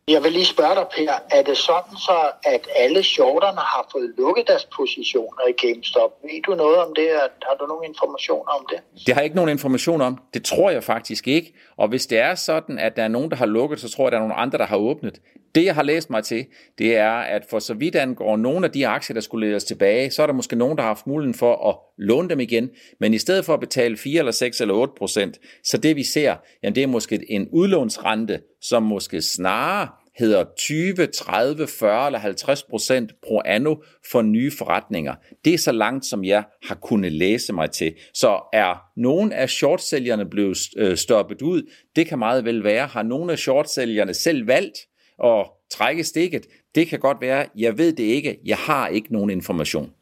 Jeg 0.09 0.23
vil 0.25 0.33
lige 0.33 0.45
spørge 0.45 0.75
dig, 0.75 0.87
Per, 0.97 1.13
er 1.31 1.43
det 1.43 1.57
sådan 1.57 1.97
så, 1.97 2.19
at 2.45 2.69
alle 2.77 3.03
shorterne 3.03 3.59
har 3.59 3.89
fået 3.93 4.15
lukket 4.19 4.45
deres 4.47 4.69
positioner 4.77 5.43
i 5.49 5.53
GameStop? 5.53 6.11
Ved 6.23 6.43
du 6.47 6.55
noget 6.55 6.77
om 6.77 6.95
det? 6.97 7.09
Har 7.49 7.57
du 7.61 7.67
nogen 7.67 7.85
informationer 7.85 8.53
om 8.59 8.67
det? 8.71 8.79
Det 9.07 9.15
har 9.15 9.21
jeg 9.21 9.25
ikke 9.25 9.37
nogen 9.37 9.51
information 9.51 10.01
om. 10.01 10.19
Det 10.35 10.45
tror 10.45 10.71
jeg 10.71 10.85
faktisk 10.85 11.29
ikke. 11.29 11.55
Og 11.77 11.89
hvis 11.89 12.07
det 12.07 12.19
er 12.19 12.35
sådan, 12.35 12.79
at 12.79 12.97
der 12.97 13.03
er 13.03 13.09
nogen, 13.09 13.31
der 13.31 13.37
har 13.37 13.47
lukket, 13.47 13.81
så 13.81 13.91
tror 13.91 14.05
jeg, 14.05 14.07
at 14.07 14.13
der 14.13 14.19
er 14.19 14.29
nogen 14.29 14.43
andre, 14.43 14.59
der 14.59 14.67
har 14.67 14.77
åbnet. 14.77 15.21
Det, 15.55 15.65
jeg 15.65 15.75
har 15.75 15.83
læst 15.83 16.11
mig 16.11 16.25
til, 16.25 16.47
det 16.79 16.97
er, 16.97 17.13
at 17.13 17.43
for 17.51 17.59
så 17.59 17.75
vidt 17.75 17.97
angår 17.97 18.37
nogle 18.37 18.67
af 18.67 18.73
de 18.73 18.87
aktier, 18.87 19.15
der 19.15 19.21
skulle 19.21 19.49
ledes 19.49 19.65
tilbage, 19.65 20.11
så 20.11 20.23
er 20.23 20.27
der 20.27 20.35
måske 20.35 20.57
nogen, 20.57 20.77
der 20.77 20.83
har 20.83 20.91
haft 20.91 21.07
muligheden 21.07 21.35
for 21.35 21.69
at 21.69 21.77
låne 21.99 22.29
dem 22.29 22.41
igen, 22.41 22.71
men 23.01 23.15
i 23.15 23.19
stedet 23.19 23.45
for 23.45 23.55
at 23.55 23.61
betale 23.61 23.97
4 23.97 24.19
eller 24.19 24.33
6 24.33 24.61
eller 24.61 24.75
8 24.75 24.93
procent, 24.99 25.39
så 25.65 25.79
det 25.79 25.97
vi 25.97 26.05
ser, 26.05 26.37
jamen 26.63 26.75
det 26.75 26.83
er 26.83 26.87
måske 26.87 27.21
en 27.29 27.49
udlånsrente, 27.53 28.41
som 28.61 28.83
måske 28.83 29.23
snarere 29.23 29.89
hedder 30.19 30.45
20, 30.57 31.07
30, 31.07 31.67
40 31.67 32.07
eller 32.07 32.19
50 32.19 32.63
procent 32.63 33.13
pro 33.23 33.43
anno 33.45 33.77
for 34.13 34.23
nye 34.23 34.51
forretninger. 34.59 35.15
Det 35.45 35.55
er 35.55 35.59
så 35.59 35.73
langt, 35.73 36.07
som 36.07 36.25
jeg 36.25 36.45
har 36.63 36.75
kunnet 36.75 37.13
læse 37.13 37.53
mig 37.53 37.71
til. 37.71 37.95
Så 38.15 38.41
er 38.53 38.83
nogen 38.97 39.33
af 39.33 39.51
shortsælgerne 39.51 40.31
blevet 40.31 40.59
øh, 40.77 40.97
stoppet 40.97 41.43
ud? 41.43 41.71
Det 41.97 42.07
kan 42.07 42.19
meget 42.19 42.45
vel 42.45 42.65
være. 42.65 42.87
Har 42.87 43.03
nogle 43.03 43.33
af 43.33 43.39
shortsælgerne 43.39 44.15
selv 44.15 44.47
valgt 44.47 44.79
at 45.25 45.47
trække 45.71 46.05
stikket? 46.05 46.47
Det 46.75 46.87
kan 46.87 46.99
godt 46.99 47.21
være. 47.21 47.47
Jeg 47.57 47.79
ved 47.79 47.93
det 47.93 48.05
ikke. 48.05 48.39
Jeg 48.45 48.57
har 48.57 48.89
ikke 48.89 49.13
nogen 49.13 49.31
information. 49.31 49.93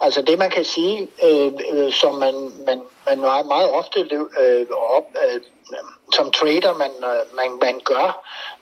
Altså 0.00 0.22
det, 0.22 0.38
man 0.38 0.50
kan 0.50 0.64
sige, 0.64 1.08
øh, 1.24 1.52
øh, 1.72 1.92
som 1.92 2.14
man, 2.14 2.34
man, 2.66 2.82
man 3.06 3.20
meget, 3.20 3.46
meget 3.46 3.70
ofte 3.70 4.00
øh, 4.40 4.66
op, 4.70 5.04
øh, 5.24 5.40
som 6.12 6.30
trader, 6.30 6.74
man, 6.78 6.90
øh, 7.10 7.36
man, 7.36 7.50
man 7.62 7.80
gør, 7.84 8.08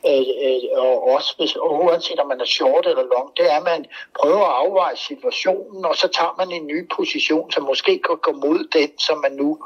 øh, 0.06 0.26
øh, 0.44 0.82
og 0.82 1.12
også 1.12 1.34
hvis, 1.38 1.56
og 1.56 1.84
uanset 1.84 2.20
om 2.20 2.28
man 2.28 2.40
er 2.40 2.44
short 2.44 2.86
eller 2.86 3.02
long, 3.02 3.36
det 3.36 3.52
er, 3.52 3.56
at 3.56 3.62
man 3.62 3.84
prøver 4.20 4.44
at 4.46 4.66
afveje 4.66 4.96
situationen, 4.96 5.84
og 5.84 5.96
så 5.96 6.08
tager 6.08 6.34
man 6.38 6.52
en 6.52 6.66
ny 6.66 6.88
position, 6.96 7.50
som 7.50 7.62
måske 7.62 7.92
kan 8.06 8.16
gå 8.22 8.32
mod 8.32 8.68
den, 8.72 8.98
som 8.98 9.18
man 9.18 9.32
nu, 9.32 9.58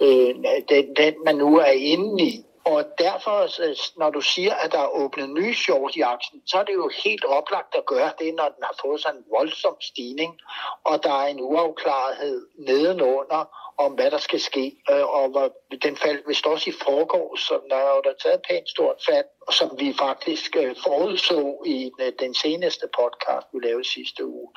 øh, 0.00 0.34
den, 0.68 0.96
den 0.96 1.14
man 1.24 1.36
nu 1.36 1.58
er 1.58 1.74
inde 1.94 2.24
i. 2.24 2.44
Og 2.72 2.84
derfor, 2.98 3.38
øh, 3.64 3.76
når 3.96 4.10
du 4.10 4.20
siger, 4.20 4.54
at 4.54 4.72
der 4.72 4.78
er 4.78 4.96
åbnet 5.02 5.30
nye 5.30 5.54
short 5.54 5.96
i 5.96 6.00
aktien, 6.00 6.42
så 6.46 6.58
er 6.58 6.64
det 6.64 6.74
jo 6.74 6.90
helt 7.04 7.24
oplagt 7.24 7.74
at 7.74 7.86
gøre 7.86 8.12
det, 8.18 8.34
når 8.34 8.48
den 8.54 8.62
har 8.62 8.76
fået 8.82 9.00
sådan 9.00 9.18
en 9.20 9.24
voldsom 9.30 9.76
stigning, 9.80 10.40
og 10.84 11.02
der 11.02 11.14
er 11.22 11.26
en 11.26 11.40
uafklarethed 11.40 12.46
nedenunder, 12.58 13.42
om 13.78 13.92
hvad 13.92 14.10
der 14.10 14.18
skal 14.18 14.40
ske. 14.40 14.66
Øh, 14.90 15.06
og 15.16 15.28
hvor 15.30 15.48
den 15.84 15.96
faldt 15.96 16.28
vist 16.28 16.46
også 16.46 16.70
i 16.70 16.72
forgårs, 16.86 17.40
så 17.40 17.54
der 17.70 17.76
er 17.76 17.90
jo 17.96 18.00
der 18.04 18.14
taget 18.24 18.40
pænt 18.48 18.68
stort 18.68 18.98
fald, 19.08 19.28
som 19.58 19.68
vi 19.80 19.88
faktisk 19.98 20.56
øh, 20.62 20.74
forudså 20.86 21.62
i 21.66 21.90
øh, 22.02 22.12
den 22.20 22.34
seneste 22.34 22.86
podcast, 22.98 23.46
vi 23.52 23.58
lavede 23.66 23.88
sidste 23.96 24.26
uge. 24.26 24.48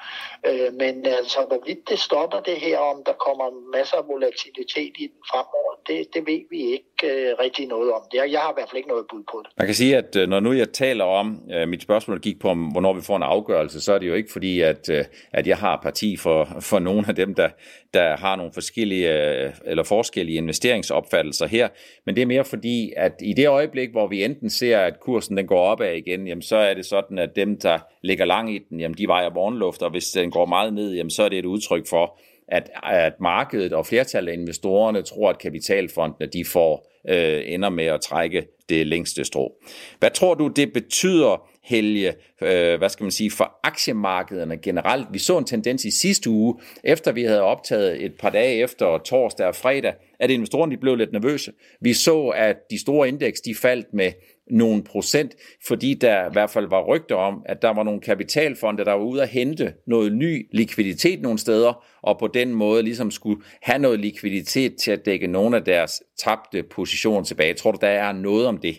Men 0.82 1.06
altså, 1.06 1.40
hvorvidt 1.48 1.90
det 1.90 2.00
stopper 2.00 2.40
det 2.40 2.58
her, 2.66 2.78
om 2.78 2.98
der 3.06 3.14
kommer 3.26 3.48
masser 3.78 3.98
af 3.98 4.08
volatilitet 4.08 4.94
i 5.04 5.06
den 5.12 5.22
fremover, 5.32 5.72
det, 5.88 6.08
det 6.14 6.22
ved 6.28 6.42
vi 6.50 6.62
ikke 6.78 7.36
rigtig 7.44 7.68
noget 7.68 7.92
om. 7.94 8.02
Jeg 8.14 8.42
har 8.42 8.52
i 8.52 8.58
hvert 8.58 8.70
fald 8.70 8.78
ikke 8.78 8.90
noget 8.90 9.06
bud 9.12 9.24
på 9.32 9.42
det. 9.44 9.52
Man 9.58 9.68
kan 9.68 9.76
sige, 9.76 9.98
at 9.98 10.30
når 10.30 10.40
nu 10.40 10.52
jeg 10.52 10.70
taler 10.70 11.06
om, 11.06 11.42
mit 11.68 11.82
spørgsmål 11.82 12.20
gik 12.20 12.40
på, 12.40 12.48
hvornår 12.48 12.94
vi 12.94 13.02
får 13.02 13.16
en 13.16 13.24
afgørelse, 13.24 13.82
så 13.82 13.94
er 13.94 14.00
det 14.00 14.08
jo 14.08 14.14
ikke 14.14 14.32
fordi, 14.32 14.62
at, 14.62 14.90
at 15.32 15.48
jeg 15.48 15.58
har 15.58 15.80
parti 15.84 16.18
for, 16.18 16.48
for 16.62 16.80
nogle 16.80 17.06
af 17.08 17.16
dem, 17.16 17.36
der, 17.36 17.50
der 17.94 18.18
har 18.18 18.36
nogle 18.36 18.54
forskellige 18.54 19.11
Øh, 19.12 19.52
eller 19.66 19.84
forskellige 19.84 20.38
investeringsopfattelser 20.38 21.48
her, 21.48 21.68
men 22.06 22.16
det 22.16 22.22
er 22.22 22.26
mere 22.26 22.46
fordi, 22.46 22.94
at 22.98 23.14
i 23.22 23.34
det 23.34 23.48
øjeblik, 23.48 23.92
hvor 23.92 24.08
vi 24.08 24.24
enten 24.24 24.50
ser, 24.50 24.80
at 24.80 25.00
kursen 25.00 25.38
den 25.38 25.48
går 25.48 25.60
opad 25.60 25.94
igen, 25.94 26.28
jamen 26.28 26.42
så 26.42 26.58
er 26.58 26.74
det 26.74 26.86
sådan, 26.86 27.20
at 27.20 27.36
dem, 27.36 27.60
der 27.60 27.80
ligger 28.02 28.26
lang 28.26 28.56
i 28.56 28.60
den, 28.70 28.80
jamen 28.80 28.98
de 28.98 29.08
vejer 29.08 29.30
morgenluft, 29.30 29.82
og 29.82 29.92
hvis 29.92 30.12
den 30.12 30.32
går 30.32 30.46
meget 30.46 30.74
ned, 30.74 30.94
jamen 30.94 31.10
så 31.10 31.24
er 31.24 31.30
det 31.30 31.40
et 31.40 31.46
udtryk 31.46 31.88
for, 31.88 32.20
at, 32.52 32.70
at 32.84 33.14
markedet 33.20 33.74
og 33.74 33.86
flertallet 33.86 34.32
af 34.32 34.36
investorerne 34.36 35.02
tror, 35.02 35.30
at 35.30 35.40
kapitalfondene 35.40 36.30
de 36.34 36.46
får 36.46 36.92
øh, 37.10 37.42
ender 37.46 37.70
med 37.70 37.86
at 37.86 38.02
trække 38.02 38.48
det 38.70 38.88
længste 38.88 39.26
strå. 39.26 39.56
Hvad 40.00 40.12
tror 40.12 40.34
du, 40.34 40.48
det 40.48 40.74
betyder, 40.74 41.48
Helge, 41.64 42.14
øh, 42.42 42.78
hvad 42.78 42.90
skal 42.90 43.04
man 43.04 43.12
sige, 43.12 43.32
for 43.32 43.60
aktiemarkederne 43.64 44.58
generelt? 44.58 45.08
Vi 45.12 45.20
så 45.20 45.38
en 45.38 45.46
tendens 45.46 45.86
i 45.86 45.92
sidste 45.92 46.30
uge, 46.30 46.56
efter 46.84 47.12
vi 47.12 47.24
havde 47.24 47.42
optaget 47.42 48.06
et 48.06 48.14
par 48.20 48.30
dage 48.30 48.64
efter 48.64 48.98
torsdag 48.98 49.48
og 49.48 49.56
fredag, 49.56 49.94
at 50.20 50.32
investorerne 50.32 50.72
de 50.72 50.78
blev 50.78 50.96
lidt 50.96 51.12
nervøse. 51.12 51.52
Vi 51.82 51.94
så, 51.94 52.28
at 52.28 52.58
de 52.72 52.80
store 52.80 53.08
indeks 53.08 53.42
de 53.42 53.56
faldt 53.56 53.94
med 53.94 54.12
nogle 54.52 54.84
procent, 54.84 55.36
fordi 55.68 55.94
der 55.94 56.26
i 56.26 56.32
hvert 56.32 56.50
fald 56.50 56.68
var 56.70 56.84
rygter 56.84 57.16
om, 57.16 57.42
at 57.46 57.62
der 57.62 57.70
var 57.70 57.84
nogle 57.84 58.02
kapitalfonde, 58.02 58.86
der 58.86 58.92
var 58.92 59.04
ude 59.04 59.22
at 59.22 59.30
hente 59.30 59.74
noget 59.88 60.14
ny 60.14 60.48
likviditet 60.52 61.22
nogle 61.22 61.40
steder, 61.40 61.86
og 62.02 62.20
på 62.20 62.28
den 62.28 62.54
måde 62.54 62.84
ligesom 62.84 63.12
skulle 63.12 63.42
have 63.62 63.80
noget 63.80 64.00
likviditet 64.00 64.76
til 64.76 64.92
at 64.92 65.06
dække 65.06 65.28
nogle 65.28 65.58
af 65.58 65.64
deres 65.64 66.04
tabte 66.24 66.64
positioner 66.64 67.24
tilbage. 67.24 67.54
Tror 67.54 67.72
du, 67.72 67.78
der 67.82 67.88
er 67.88 68.12
noget 68.12 68.48
om 68.48 68.58
det? 68.58 68.78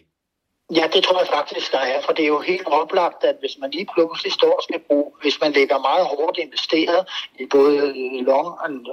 Ja, 0.76 0.84
det 0.94 1.04
tror 1.04 1.18
jeg 1.18 1.28
faktisk, 1.28 1.72
der 1.72 1.78
er, 1.78 2.00
for 2.02 2.12
det 2.12 2.22
er 2.22 2.32
jo 2.36 2.40
helt 2.40 2.66
oplagt, 2.66 3.24
at 3.24 3.36
hvis 3.40 3.58
man 3.58 3.70
lige 3.70 3.88
pludselig 3.94 4.32
står 4.32 4.52
og 4.56 4.62
skal 4.62 4.80
bruge, 4.80 5.12
hvis 5.22 5.40
man 5.40 5.52
lægger 5.52 5.78
meget 5.78 6.06
hårdt 6.06 6.38
investeret 6.38 7.08
i 7.38 7.46
både 7.46 7.76
long 8.30 8.46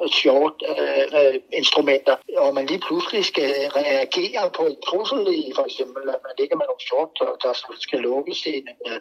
og 0.04 0.10
short 0.10 0.64
øh, 0.70 1.06
øh, 1.20 1.36
instrumenter, 1.54 2.16
og 2.38 2.54
man 2.54 2.66
lige 2.66 2.80
pludselig 2.80 3.26
skal 3.26 3.52
reagere 3.82 4.52
på 4.58 4.64
et 4.64 4.78
trussel 4.88 5.28
i, 5.28 5.52
for 5.56 5.64
eksempel, 5.64 6.10
at 6.10 6.20
man 6.28 6.34
ligger 6.40 6.56
med 6.56 6.66
nogle 6.70 6.86
short, 6.88 7.10
der, 7.20 7.32
der 7.44 7.54
skal 7.80 8.00
lukkes 8.00 8.46
ind, 8.46 8.68
øh, 8.88 9.00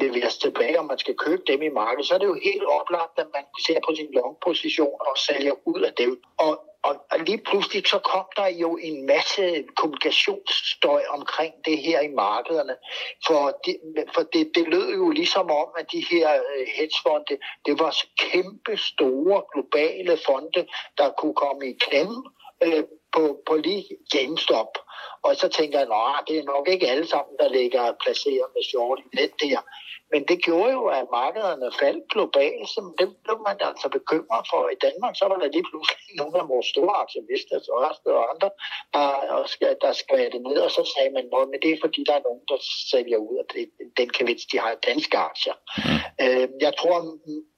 leveres 0.00 0.36
tilbage, 0.38 0.78
og 0.78 0.86
man 0.86 0.98
skal 0.98 1.14
købe 1.16 1.42
dem 1.46 1.62
i 1.62 1.68
markedet, 1.68 2.06
så 2.06 2.14
er 2.14 2.18
det 2.18 2.26
jo 2.26 2.38
helt 2.44 2.64
oplagt, 2.80 3.18
at 3.18 3.28
man 3.34 3.44
ser 3.66 3.78
på 3.86 3.90
sin 3.96 4.10
long 4.12 4.36
position 4.46 4.96
og 5.00 5.14
sælger 5.26 5.54
ud 5.64 5.80
af 5.80 5.92
dem. 5.92 6.22
Og 6.38 6.52
og, 6.82 6.94
og 7.10 7.18
lige 7.18 7.42
pludselig 7.48 7.86
så 7.86 7.98
kom 7.98 8.24
der 8.36 8.46
jo 8.46 8.76
en 8.76 9.06
masse 9.06 9.64
kommunikationsstøj 9.76 11.02
omkring 11.08 11.54
det 11.64 11.78
her 11.78 12.00
i 12.00 12.08
markederne. 12.08 12.76
For 13.26 13.60
det, 13.64 13.76
for 14.14 14.22
det, 14.22 14.50
det 14.54 14.68
lød 14.68 14.94
jo 14.94 15.10
ligesom 15.10 15.50
om, 15.50 15.68
at 15.78 15.92
de 15.92 16.04
her 16.10 16.34
øh, 16.34 16.66
hedgefonde, 16.76 17.38
det 17.66 17.78
var 17.78 17.96
kæmpe 18.18 18.76
store 18.76 19.42
globale 19.52 20.18
fonde, 20.26 20.66
der 20.98 21.10
kunne 21.10 21.34
komme 21.34 21.70
i 21.70 21.74
klemme 21.80 22.24
øh, 22.64 22.84
på, 23.14 23.42
på 23.46 23.54
lige 23.56 23.84
GameStop. 24.10 24.72
Og 25.22 25.36
så 25.36 25.48
tænker 25.48 25.78
jeg, 25.78 25.88
at 26.18 26.24
det 26.28 26.38
er 26.38 26.52
nok 26.54 26.68
ikke 26.68 26.88
alle 26.88 27.06
sammen, 27.06 27.34
der 27.40 27.48
ligger 27.48 27.92
placeret 28.04 28.48
med 28.54 28.62
short 28.70 28.98
i 29.12 29.16
det 29.16 29.30
der. 29.42 29.60
Men 30.12 30.22
det 30.30 30.38
gjorde 30.46 30.72
jo, 30.72 30.84
at 30.98 31.04
markederne 31.18 31.68
faldt 31.80 32.04
globalt, 32.12 32.68
så 32.72 32.80
det 32.98 33.08
blev 33.24 33.38
man 33.48 33.56
altså 33.70 33.88
bekymret 33.88 34.44
for. 34.50 34.60
I 34.74 34.78
Danmark 34.86 35.14
så 35.16 35.24
var 35.30 35.38
der 35.42 35.48
lige 35.54 35.66
pludselig 35.70 36.06
nogle 36.20 36.36
af 36.42 36.48
vores 36.52 36.66
store 36.74 36.94
aktivister, 37.04 37.56
så 37.66 37.72
Ørsted 37.84 38.12
og 38.20 38.26
andre, 38.34 38.50
der, 38.94 39.74
der 39.82 39.92
det 40.34 40.42
ned, 40.48 40.58
og 40.66 40.70
så 40.70 40.82
sagde 40.94 41.10
man, 41.16 41.24
at 41.54 41.62
det 41.62 41.70
er 41.72 41.78
fordi, 41.84 42.00
der 42.08 42.14
er 42.16 42.26
nogen, 42.28 42.44
der 42.48 42.58
sælger 42.90 43.18
ud 43.28 43.36
af 43.42 43.46
det, 43.54 43.64
den 44.00 44.08
gevinst, 44.18 44.46
de 44.52 44.58
har 44.58 44.74
danske 44.90 45.16
aktier. 45.30 45.56
Mm. 45.84 46.24
Øh, 46.24 46.48
jeg 46.66 46.72
tror, 46.80 46.96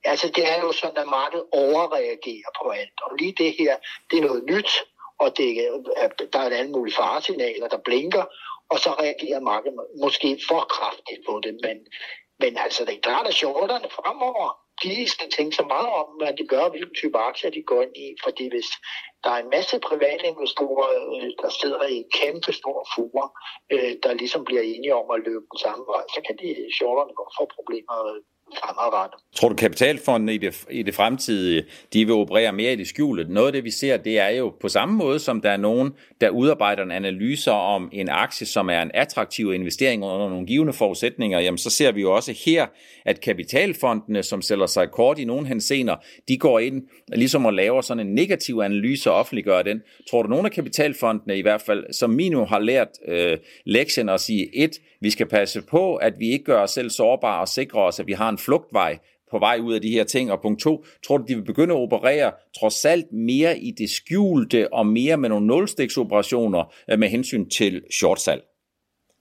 altså 0.04 0.26
det 0.36 0.44
er 0.52 0.58
jo 0.64 0.72
sådan, 0.72 1.02
at 1.04 1.08
markedet 1.20 1.46
overreagerer 1.52 2.50
på 2.60 2.64
alt. 2.80 2.96
Og 3.06 3.10
lige 3.20 3.34
det 3.42 3.50
her, 3.58 3.74
det 4.10 4.16
er 4.18 4.26
noget 4.28 4.44
nyt, 4.52 4.72
og 5.22 5.36
det, 5.36 5.48
der 6.32 6.38
er 6.38 6.56
alle 6.60 6.72
mulige 6.76 6.94
faresignaler, 6.94 7.68
der 7.68 7.78
blinker, 7.88 8.24
og 8.72 8.78
så 8.78 8.90
reagerer 8.90 9.40
markedet 9.40 9.76
måske 10.04 10.28
for 10.48 10.60
kraftigt 10.74 11.20
på 11.28 11.40
det, 11.44 11.54
men 11.64 11.76
men 12.42 12.56
altså, 12.64 12.84
det 12.84 12.94
er 12.94 13.06
klart, 13.08 13.26
at 13.26 13.34
shorterne 13.34 13.88
fremover, 13.98 14.48
de 14.82 15.08
skal 15.14 15.30
tænke 15.30 15.56
så 15.56 15.64
meget 15.74 15.90
om, 16.00 16.08
hvad 16.20 16.32
de 16.38 16.46
gør, 16.46 16.68
hvilken 16.68 16.94
type 16.94 17.18
aktier 17.18 17.50
de 17.50 17.62
går 17.62 17.82
ind 17.82 17.96
i. 17.96 18.08
Fordi 18.24 18.44
hvis 18.54 18.68
der 19.24 19.30
er 19.30 19.40
en 19.42 19.50
masse 19.56 19.76
private 19.88 20.24
investorer, 20.32 20.88
øh, 21.14 21.30
der 21.42 21.50
sidder 21.60 21.84
i 21.96 21.98
kæmpe 22.20 22.52
store 22.60 22.84
fuger, 22.94 23.26
øh, 23.72 23.92
der 24.02 24.12
ligesom 24.22 24.44
bliver 24.44 24.62
enige 24.62 24.94
om 25.02 25.06
at 25.14 25.22
løbe 25.26 25.46
den 25.52 25.58
samme 25.64 25.84
vej, 25.92 26.04
så 26.14 26.20
kan 26.26 26.36
de 26.42 26.48
shorterne 26.76 27.14
godt 27.20 27.32
få 27.38 27.44
problemer 27.56 27.96
øh, 28.10 28.20
fremadrettet. 28.60 29.20
Tror 29.36 29.48
du, 29.48 29.54
kapitalfondene 29.54 30.34
i 30.34 30.38
det, 30.38 30.64
i 30.70 30.82
det 30.82 30.94
fremtidige, 30.94 31.64
de 31.92 32.04
vil 32.04 32.14
operere 32.14 32.52
mere 32.52 32.72
i 32.72 32.76
det 32.76 32.88
skjulte? 32.88 33.24
Noget 33.28 33.46
af 33.46 33.52
det, 33.52 33.64
vi 33.64 33.70
ser, 33.70 33.96
det 33.96 34.18
er 34.18 34.28
jo 34.28 34.52
på 34.60 34.68
samme 34.68 34.96
måde, 34.96 35.18
som 35.18 35.40
der 35.40 35.50
er 35.50 35.56
nogen, 35.56 35.92
der 36.20 36.30
udarbejder 36.30 36.82
en 36.82 36.90
analyse 36.90 37.50
om 37.50 37.88
en 37.92 38.08
aktie, 38.08 38.46
som 38.46 38.70
er 38.70 38.82
en 38.82 38.90
attraktiv 38.94 39.52
investering 39.52 40.04
under 40.04 40.28
nogle 40.28 40.46
givende 40.46 40.72
forudsætninger, 40.72 41.40
jamen 41.40 41.58
så 41.58 41.70
ser 41.70 41.92
vi 41.92 42.00
jo 42.00 42.14
også 42.14 42.32
her, 42.44 42.66
at 43.04 43.20
kapitalfondene, 43.20 44.22
som 44.22 44.42
sælger 44.42 44.66
sig 44.66 44.90
kort 44.90 45.18
i 45.18 45.24
nogen 45.24 45.46
hensener, 45.46 45.96
de 46.28 46.38
går 46.38 46.58
ind 46.58 46.82
ligesom 47.08 47.46
og 47.46 47.52
laver 47.52 47.80
sådan 47.80 48.06
en 48.06 48.14
negativ 48.14 48.60
analyse 48.64 49.10
og 49.10 49.16
offentliggør 49.16 49.62
den. 49.62 49.82
Tror 50.10 50.22
du, 50.22 50.28
nogle 50.28 50.46
af 50.46 50.52
kapitalfondene 50.52 51.38
i 51.38 51.42
hvert 51.42 51.62
fald, 51.62 51.92
som 51.92 52.10
minimum 52.10 52.46
har 52.46 52.58
lært 52.58 52.88
øh, 53.08 53.38
lektien 53.66 54.08
at 54.08 54.20
sige, 54.20 54.56
et, 54.56 54.70
vi 55.00 55.10
skal 55.10 55.26
passe 55.26 55.62
på, 55.70 55.96
at 55.96 56.12
vi 56.18 56.30
ikke 56.30 56.44
gør 56.44 56.62
os 56.62 56.70
selv 56.70 56.90
sårbare 56.90 57.40
og 57.40 57.48
sikre 57.48 57.80
os, 57.80 58.00
at 58.00 58.06
vi 58.06 58.12
har 58.12 58.28
en 58.28 58.38
flugtvej 58.42 58.98
på 59.32 59.38
vej 59.38 59.58
ud 59.62 59.74
af 59.74 59.80
de 59.80 59.90
her 59.90 60.04
ting. 60.04 60.32
Og 60.32 60.40
punkt 60.42 60.62
to, 60.62 60.84
tror 61.06 61.16
du, 61.16 61.24
de 61.28 61.34
vil 61.34 61.44
begynde 61.44 61.74
at 61.74 61.80
operere 61.80 62.32
trods 62.60 62.84
alt 62.84 63.12
mere 63.12 63.58
i 63.58 63.70
det 63.70 63.90
skjulte 63.90 64.72
og 64.72 64.86
mere 64.86 65.16
med 65.16 65.28
nogle 65.28 65.46
nulstiksoperationer 65.46 66.62
øh, 66.90 66.98
med 66.98 67.08
hensyn 67.08 67.48
til 67.50 67.82
shortsalg? 67.98 68.42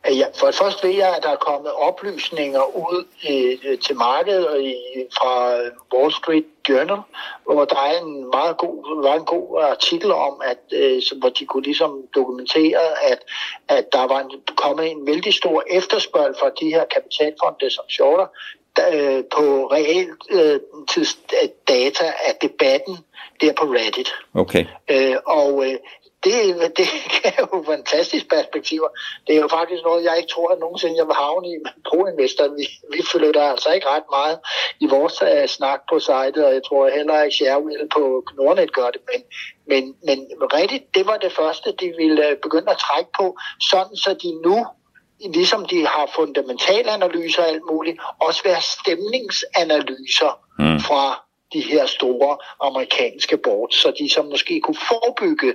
Øh, 0.08 0.18
ja, 0.18 0.26
for 0.40 0.46
det 0.48 0.56
første 0.56 0.88
ved 0.88 0.96
jeg, 0.96 1.16
at 1.16 1.24
der 1.24 1.30
er 1.30 1.46
kommet 1.50 1.72
oplysninger 1.72 2.64
ud 2.76 3.06
øh, 3.30 3.80
til 3.80 3.96
markedet 3.96 4.62
i, 4.62 4.76
fra 5.18 5.34
Wall 5.94 6.12
Street 6.12 6.46
Journal, 6.70 7.02
hvor 7.44 7.66
der 7.66 7.82
er 7.90 8.02
en 8.02 8.30
meget 8.38 8.58
god, 8.58 9.04
var 9.04 9.16
en 9.16 9.26
god 9.26 9.64
artikel 9.64 10.12
om, 10.12 10.42
at, 10.52 10.62
øh, 10.80 11.02
hvor 11.20 11.30
de 11.30 11.46
kunne 11.46 11.64
ligesom 11.64 11.92
dokumentere, 12.16 12.84
at, 13.12 13.20
at 13.68 13.86
der 13.94 14.08
var 14.08 14.20
en, 14.20 14.32
kommet 14.56 14.92
en 14.92 15.08
vældig 15.08 15.34
stor 15.34 15.64
efterspørgsel 15.70 16.36
fra 16.40 16.50
de 16.60 16.66
her 16.66 16.86
kapitalfonde 16.96 17.70
som 17.70 17.86
shorter 17.90 18.28
øh, 18.80 19.24
på 19.36 19.68
reelt 19.72 20.22
øh, 20.32 20.60
data 21.68 22.06
af 22.28 22.36
debatten 22.42 22.98
der 23.42 23.54
på 23.54 23.66
Reddit. 23.66 24.12
Okay. 24.34 24.66
Øh, 24.90 25.16
og 25.26 25.66
øh, 25.66 25.78
det, 26.24 26.36
det 26.78 26.88
er 27.24 27.32
jo 27.40 27.64
fantastisk 27.64 28.30
perspektiver. 28.30 28.88
Det 29.28 29.36
er 29.36 29.42
jo 29.42 29.48
faktisk 29.48 29.84
noget, 29.84 30.04
jeg 30.04 30.18
ikke 30.18 30.30
tror, 30.30 30.50
at 30.52 30.60
nogensinde 30.60 30.98
jeg 30.98 31.08
vil 31.08 31.16
havne 31.16 31.48
i. 31.48 31.56
Men 31.66 31.74
pro-investor, 31.88 32.48
vi, 32.58 32.66
vi 32.96 33.02
flytter 33.12 33.44
altså 33.44 33.70
ikke 33.76 33.88
ret 33.88 34.08
meget 34.12 34.40
i 34.80 34.88
vores 34.96 35.22
uh, 35.22 35.46
snak 35.48 35.80
på 35.90 36.00
sitet, 36.00 36.46
og 36.46 36.54
jeg 36.54 36.64
tror 36.68 36.90
heller 36.90 37.24
ikke 37.24 37.36
Sharewell 37.36 37.90
på 37.96 38.24
Nordnet 38.38 38.74
gør 38.74 38.90
det. 38.96 39.02
Men, 39.10 39.22
men, 39.68 39.86
men 40.40 40.48
rigtigt, 40.60 40.96
det 40.96 41.08
var 41.08 41.18
det 41.18 41.32
første, 41.32 41.70
de 41.82 41.94
ville 41.98 42.28
uh, 42.28 42.38
begynde 42.42 42.72
at 42.72 42.84
trække 42.88 43.12
på, 43.20 43.38
sådan 43.72 43.96
så 43.96 44.12
de 44.24 44.32
nu 44.48 44.58
ligesom 45.34 45.66
de 45.66 45.88
har 45.88 46.10
fundamentale 46.16 46.92
analyser 46.92 47.42
og 47.42 47.48
alt 47.50 47.64
muligt, 47.72 47.98
også 48.20 48.44
være 48.44 48.62
stemningsanalyser 48.62 50.40
mm. 50.60 50.80
fra 50.80 51.31
de 51.54 51.62
her 51.62 51.86
store 51.86 52.38
amerikanske 52.68 53.38
boards, 53.38 53.76
så 53.76 53.94
de 54.00 54.10
som 54.10 54.26
måske 54.26 54.60
kunne 54.60 54.82
forebygge 54.92 55.54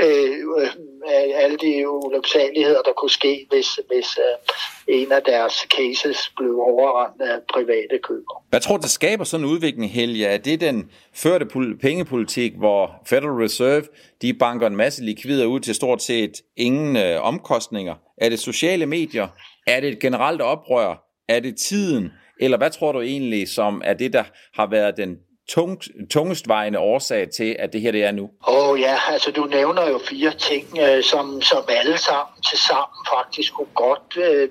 øh, 0.00 0.38
øh, 0.58 1.42
alle 1.42 1.56
de 1.56 1.88
ulyksaligheder, 1.88 2.82
der 2.82 2.92
kunne 2.92 3.10
ske, 3.10 3.46
hvis, 3.50 3.68
hvis 3.90 4.18
øh, 4.18 4.94
en 5.00 5.12
af 5.12 5.22
deres 5.22 5.52
cases 5.52 6.32
blev 6.36 6.54
overrendt 6.60 7.22
af 7.22 7.38
private 7.54 7.98
køber. 8.02 8.44
Hvad 8.50 8.60
tror 8.60 8.76
du, 8.76 8.82
der 8.82 8.88
skaber 8.88 9.24
sådan 9.24 9.46
en 9.46 9.52
udvikling, 9.52 9.92
Helge? 9.92 10.26
Er 10.26 10.38
det 10.38 10.60
den 10.60 10.90
førte 11.14 11.46
pengepolitik, 11.80 12.52
hvor 12.58 12.90
Federal 13.06 13.30
Reserve 13.30 13.84
de 14.22 14.34
banker 14.34 14.66
en 14.66 14.76
masse 14.76 15.04
likvider 15.04 15.46
ud 15.46 15.60
til 15.60 15.74
stort 15.74 16.02
set 16.02 16.32
ingen 16.56 16.96
øh, 16.96 17.22
omkostninger? 17.22 17.94
Er 18.18 18.28
det 18.28 18.38
sociale 18.38 18.86
medier? 18.86 19.28
Er 19.66 19.80
det 19.80 19.88
et 19.88 19.98
generelt 20.00 20.40
oprør? 20.40 21.04
Er 21.28 21.40
det 21.40 21.56
tiden? 21.56 22.12
Eller 22.40 22.58
hvad 22.58 22.70
tror 22.70 22.92
du 22.92 23.00
egentlig, 23.00 23.48
som 23.48 23.82
er 23.84 23.94
det, 23.94 24.12
der 24.12 24.24
har 24.54 24.66
været 24.66 24.96
den 24.96 25.16
tung, 25.48 25.82
tungestvejende 26.10 26.78
årsag 26.78 27.30
til, 27.30 27.56
at 27.58 27.72
det 27.72 27.80
her 27.80 27.92
det 27.92 28.04
er 28.04 28.12
nu? 28.12 28.30
Åh 28.48 28.68
oh, 28.68 28.80
ja, 28.80 28.96
altså 29.08 29.30
du 29.30 29.44
nævner 29.44 29.88
jo 29.88 29.98
fire 29.98 30.30
ting, 30.30 30.78
øh, 30.80 31.02
som, 31.02 31.42
som 31.42 31.64
alle 31.68 31.98
sammen 31.98 32.42
til 32.50 32.58
sammen 32.58 33.06
faktisk 33.16 33.54
kunne 33.54 33.74
godt, 33.74 34.16
øh, 34.16 34.48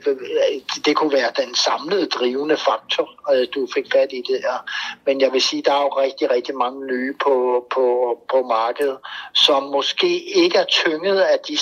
det 0.86 0.96
kunne 0.96 1.14
være 1.14 1.32
den 1.46 1.56
samlede 1.56 2.06
drivende 2.06 2.58
faktor, 2.58 3.34
øh, 3.34 3.48
du 3.56 3.68
fik 3.74 3.86
fat 3.92 4.08
i 4.12 4.22
det 4.30 4.40
her. 4.46 4.58
Men 5.06 5.22
jeg 5.22 5.34
vil 5.34 5.42
sige, 5.42 5.64
der 5.66 5.74
er 5.74 5.82
jo 5.82 5.90
rigtig, 5.90 6.32
rigtig 6.32 6.56
mange 6.56 6.88
nye 6.88 7.14
på, 7.24 7.66
på, 7.74 8.18
på 8.32 8.42
markedet, 8.42 8.98
som 9.34 9.64
måske 9.64 10.24
ikke 10.24 10.58
er 10.58 10.66
tynget 10.66 11.20
af 11.20 11.40
de 11.48 11.58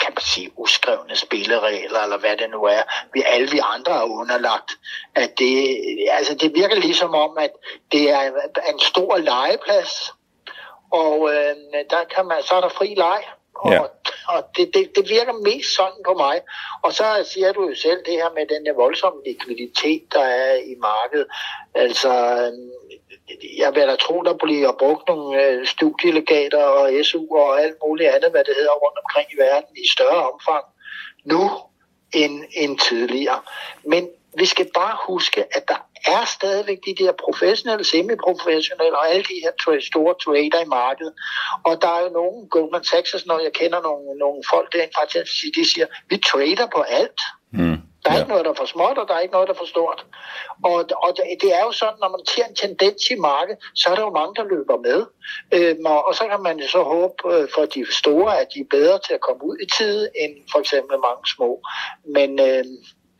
kan 0.00 0.12
man 0.14 0.22
sige, 0.22 0.50
uskrevne 0.56 1.16
spilleregler, 1.16 2.00
eller 2.00 2.18
hvad 2.18 2.36
det 2.36 2.50
nu 2.50 2.64
er, 2.64 2.82
vi 3.12 3.22
alle 3.26 3.50
vi 3.50 3.60
andre 3.62 3.92
er 3.92 4.02
underlagt. 4.02 4.70
At 5.14 5.38
det, 5.38 5.78
altså 6.10 6.34
det 6.34 6.54
virker 6.54 6.76
ligesom 6.76 7.14
om, 7.14 7.38
at 7.38 7.50
det 7.92 8.10
er 8.10 8.32
en 8.72 8.80
stor 8.80 9.16
legeplads, 9.16 10.12
og 10.92 11.30
øh, 11.34 11.54
der 11.90 12.04
kan 12.14 12.26
man, 12.26 12.42
så 12.42 12.54
er 12.54 12.60
der 12.60 12.68
fri 12.68 12.94
leg, 12.96 13.22
og, 13.54 13.72
ja 13.72 13.80
og 14.28 14.44
det, 14.56 14.74
det, 14.74 14.96
det 14.96 15.08
virker 15.08 15.32
mest 15.32 15.76
sådan 15.76 16.02
på 16.06 16.14
mig. 16.14 16.40
Og 16.82 16.92
så 16.92 17.04
siger 17.32 17.52
du 17.52 17.68
jo 17.68 17.74
selv 17.74 18.00
det 18.06 18.12
her 18.12 18.30
med 18.34 18.46
den 18.46 18.66
der 18.66 18.74
voldsomme 18.74 19.20
likviditet, 19.26 20.02
der 20.12 20.24
er 20.24 20.54
i 20.54 20.74
markedet. 20.78 21.26
Altså, 21.74 22.12
jeg 23.58 23.74
vil 23.74 23.82
da 23.82 23.96
tro, 23.96 24.22
der 24.22 24.34
bliver 24.34 24.72
brugt 24.78 25.08
nogle 25.08 25.44
øh, 25.44 25.66
studielegater 25.66 26.64
og 26.64 26.90
SU 27.04 27.36
og 27.36 27.62
alt 27.62 27.76
muligt 27.86 28.10
andet, 28.10 28.30
hvad 28.30 28.44
det 28.44 28.54
hedder 28.56 28.72
rundt 28.84 28.98
omkring 29.04 29.26
i 29.34 29.40
verden 29.40 29.76
i 29.76 29.88
større 29.88 30.30
omfang 30.32 30.64
nu 31.24 31.50
end, 32.12 32.44
end 32.52 32.78
tidligere. 32.78 33.40
Men 33.84 34.08
vi 34.38 34.46
skal 34.46 34.66
bare 34.74 34.96
huske, 35.06 35.40
at 35.56 35.68
der 35.68 35.80
er 36.06 36.24
stadigvæk 36.24 36.78
de 36.86 37.04
der 37.04 37.12
professionelle, 37.12 37.84
semi-professionelle 37.84 38.98
og 38.98 39.10
alle 39.10 39.22
de 39.22 39.42
her 39.44 39.80
store 39.80 40.14
trader 40.24 40.60
i 40.64 40.68
markedet. 40.68 41.12
Og 41.64 41.82
der 41.82 41.88
er 41.88 42.00
jo 42.02 42.08
nogle, 42.08 42.48
Goldman 42.48 42.84
Sachs, 42.84 43.26
når 43.26 43.38
jeg 43.38 43.52
kender 43.52 43.80
nogle, 43.82 44.18
nogle 44.18 44.42
folk 44.50 44.72
derinde, 44.72 44.94
faktisk, 45.00 45.56
de 45.56 45.72
siger, 45.72 45.86
vi 46.08 46.16
trader 46.16 46.66
på 46.74 46.80
alt. 46.80 47.20
Mm. 47.52 47.80
Der 48.04 48.10
er 48.10 48.14
ja. 48.14 48.20
ikke 48.20 48.28
noget, 48.28 48.44
der 48.44 48.50
er 48.50 48.62
for 48.62 48.64
småt, 48.74 48.98
og 48.98 49.08
der 49.08 49.14
er 49.14 49.20
ikke 49.20 49.32
noget, 49.32 49.48
der 49.48 49.54
er 49.54 49.58
for 49.58 49.72
stort. 49.74 50.06
Og, 50.64 50.74
og 51.04 51.10
det 51.42 51.50
er 51.58 51.62
jo 51.68 51.72
sådan, 51.72 52.00
når 52.00 52.10
man 52.16 52.26
ser 52.32 52.44
en 52.44 52.54
tendens 52.54 53.02
i 53.10 53.14
markedet, 53.14 53.58
så 53.74 53.88
er 53.90 53.94
der 53.94 54.02
jo 54.02 54.18
mange, 54.20 54.34
der 54.34 54.44
løber 54.54 54.76
med. 54.88 55.00
Øhm, 55.56 55.84
og, 55.84 56.06
og 56.06 56.14
så 56.14 56.24
kan 56.30 56.42
man 56.42 56.58
jo 56.58 56.68
så 56.68 56.82
håbe 56.82 57.14
øh, 57.34 57.48
for 57.54 57.64
de 57.64 57.80
store, 58.00 58.40
at 58.40 58.46
de 58.54 58.60
er 58.60 58.70
bedre 58.70 58.98
til 59.06 59.14
at 59.14 59.20
komme 59.20 59.44
ud 59.44 59.56
i 59.64 59.66
tid, 59.78 60.08
end 60.22 60.32
for 60.52 60.58
eksempel 60.58 60.96
mange 61.08 61.24
små. 61.34 61.50
Men 62.16 62.30
øh, 62.48 62.64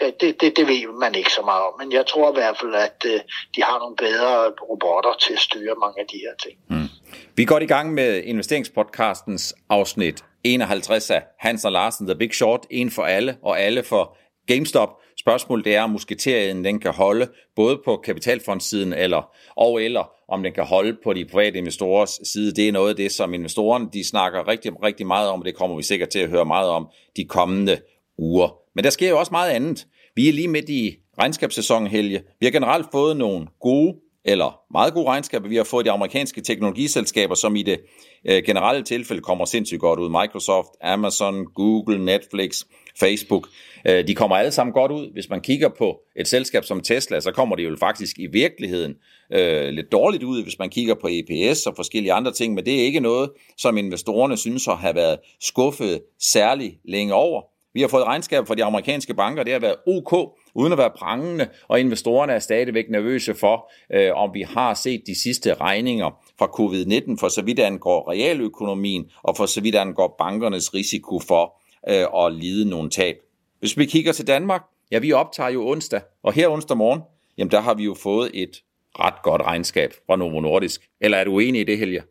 Øh, 0.03 0.13
det, 0.21 0.41
det, 0.41 0.57
det 0.57 0.67
ved 0.67 0.99
man 1.01 1.15
ikke 1.15 1.33
så 1.33 1.43
meget 1.45 1.63
om. 1.69 1.73
Men 1.81 1.93
jeg 1.93 2.07
tror 2.07 2.31
i 2.31 2.35
hvert 2.35 2.57
fald, 2.61 2.75
at 2.75 2.99
øh, 3.07 3.21
de 3.57 3.63
har 3.63 3.79
nogle 3.79 3.97
bedre 3.97 4.53
robotter 4.71 5.15
til 5.21 5.33
at 5.33 5.39
styre 5.39 5.75
mange 5.85 6.01
af 6.01 6.07
de 6.13 6.19
her 6.25 6.35
ting. 6.45 6.57
Mm. 6.69 6.89
Vi 7.37 7.45
går 7.45 7.59
i 7.59 7.67
gang 7.67 7.95
med 7.95 8.23
investeringspodcastens 8.23 9.55
afsnit 9.69 10.25
51 10.45 11.11
af 11.11 11.23
Hans 11.39 11.65
og 11.65 11.73
Larsen, 11.73 12.07
The 12.07 12.17
Big 12.17 12.35
Short, 12.35 12.67
en 12.71 12.91
for 12.91 13.03
alle 13.03 13.37
og 13.43 13.61
alle 13.61 13.83
for 13.83 14.17
GameStop. 14.47 14.89
Spørgsmålet 15.21 15.75
er, 15.75 15.83
om 15.83 15.91
musketerien 15.91 16.65
den 16.65 16.81
kan 16.81 16.93
holde 16.93 17.29
både 17.57 17.79
på 17.85 17.97
kapitalfondssiden 17.97 18.93
eller, 18.93 19.23
og 19.57 19.83
eller 19.83 20.11
om 20.29 20.43
den 20.43 20.53
kan 20.53 20.65
holde 20.65 20.97
på 21.05 21.13
de 21.13 21.25
private 21.25 21.59
investorers 21.59 22.21
side. 22.33 22.53
Det 22.53 22.69
er 22.69 22.73
noget 22.73 22.91
af 22.91 22.97
det, 22.97 23.13
som 23.13 23.35
investorerne 23.35 23.89
de 23.93 24.09
snakker 24.09 24.49
rigtig, 24.49 24.83
rigtig 24.83 25.07
meget 25.07 25.29
om, 25.29 25.41
og 25.41 25.45
det 25.45 25.55
kommer 25.55 25.77
vi 25.77 25.83
sikkert 25.83 26.09
til 26.09 26.19
at 26.19 26.29
høre 26.29 26.45
meget 26.45 26.69
om 26.69 26.89
de 27.17 27.25
kommende 27.25 27.81
uger. 28.19 28.60
Men 28.75 28.85
der 28.85 28.91
sker 28.91 29.09
jo 29.09 29.19
også 29.19 29.33
meget 29.33 29.51
andet. 29.51 29.87
Vi 30.17 30.29
er 30.29 30.33
lige 30.33 30.49
midt 30.49 30.69
i 30.69 30.97
regnskabssæsonen, 31.19 31.89
Helge. 31.89 32.23
Vi 32.41 32.47
har 32.47 32.51
generelt 32.51 32.87
fået 32.93 33.17
nogle 33.17 33.47
gode 33.61 33.95
eller 34.25 34.61
meget 34.73 34.95
gode 34.95 35.07
regnskaber, 35.07 35.49
vi 35.49 35.57
har 35.57 35.65
fået 35.65 35.87
de 35.87 35.91
amerikanske 35.91 36.41
teknologiselskaber, 36.41 37.35
som 37.35 37.57
i 37.57 37.63
det 37.63 37.81
øh, 38.29 38.43
generelle 38.47 38.83
tilfælde 38.83 39.23
kommer 39.23 39.45
sindssygt 39.45 39.81
godt 39.81 40.01
ud. 40.01 40.09
Microsoft, 40.09 40.69
Amazon, 40.83 41.45
Google, 41.55 42.05
Netflix, 42.05 42.63
Facebook. 43.01 43.49
Øh, 43.87 44.07
de 44.07 44.15
kommer 44.15 44.37
alle 44.37 44.51
sammen 44.51 44.73
godt 44.73 44.93
ud. 44.93 45.13
Hvis 45.13 45.29
man 45.29 45.41
kigger 45.41 45.69
på 45.69 46.01
et 46.17 46.29
selskab 46.29 46.65
som 46.65 46.81
Tesla, 46.81 47.21
så 47.21 47.33
kommer 47.33 47.57
det 47.57 47.65
jo 47.65 47.77
faktisk 47.81 48.19
i 48.19 48.27
virkeligheden 48.27 48.95
øh, 49.33 49.69
lidt 49.69 49.93
dårligt 49.93 50.23
ud, 50.23 50.43
hvis 50.43 50.59
man 50.59 50.71
kigger 50.71 50.95
på 50.95 51.09
EPS 51.11 51.67
og 51.67 51.77
forskellige 51.77 52.13
andre 52.13 52.33
ting, 52.33 52.55
men 52.55 52.67
det 52.67 52.81
er 52.81 52.85
ikke 52.85 53.01
noget, 53.01 53.31
som 53.59 53.79
investorerne 53.79 54.37
synes 54.37 54.69
at 54.69 54.77
have 54.77 54.95
været 54.95 55.19
skuffet 55.41 56.01
særlig 56.21 56.79
længe 56.85 57.15
over. 57.15 57.43
Vi 57.75 57.81
har 57.81 57.89
fået 57.89 58.05
regnskab 58.05 58.47
fra 58.47 58.55
de 58.55 58.65
amerikanske 58.65 59.15
banker, 59.15 59.43
det 59.43 59.53
har 59.53 59.61
været 59.61 59.77
ok, 59.87 60.37
uden 60.55 60.73
at 60.73 60.79
være 60.79 60.91
prangende, 60.97 61.49
og 61.69 61.81
investorerne 61.81 62.33
er 62.33 62.39
stadigvæk 62.39 62.85
nervøse 62.91 63.35
for, 63.35 63.71
øh, 63.95 64.11
om 64.15 64.31
vi 64.35 64.43
har 64.43 64.75
set 64.75 65.03
de 65.07 65.23
sidste 65.23 65.55
regninger 65.55 66.11
fra 66.39 66.47
covid-19, 66.47 67.21
for 67.21 67.29
så 67.29 67.43
vidt 67.43 67.61
angår 67.61 68.11
realøkonomien, 68.11 69.11
og 69.23 69.37
for 69.37 69.47
så 69.47 69.61
vidt 69.61 69.75
angår 69.75 70.15
bankernes 70.19 70.75
risiko 70.75 71.21
for 71.21 71.63
øh, 71.89 72.25
at 72.25 72.33
lide 72.35 72.71
nogle 72.71 72.91
tab. 72.91 73.17
Hvis 73.59 73.79
vi 73.79 73.85
kigger 73.85 74.13
til 74.13 74.27
Danmark, 74.27 74.63
ja, 74.91 74.99
vi 74.99 75.13
optager 75.13 75.51
jo 75.51 75.69
onsdag, 75.69 76.01
og 76.23 76.33
her 76.33 76.49
onsdag 76.49 76.77
morgen, 76.77 77.01
jamen 77.39 77.51
der 77.51 77.61
har 77.61 77.75
vi 77.75 77.85
jo 77.85 77.95
fået 77.95 78.31
et 78.35 78.63
ret 78.99 79.23
godt 79.23 79.43
regnskab 79.43 79.93
fra 80.07 80.17
Novo 80.17 80.41
Nordisk. 80.41 80.89
Eller 81.01 81.19
er 81.19 81.25
du 81.25 81.39
enig 81.39 81.61
i 81.61 81.65
det, 81.65 81.79
Helge? 81.79 82.03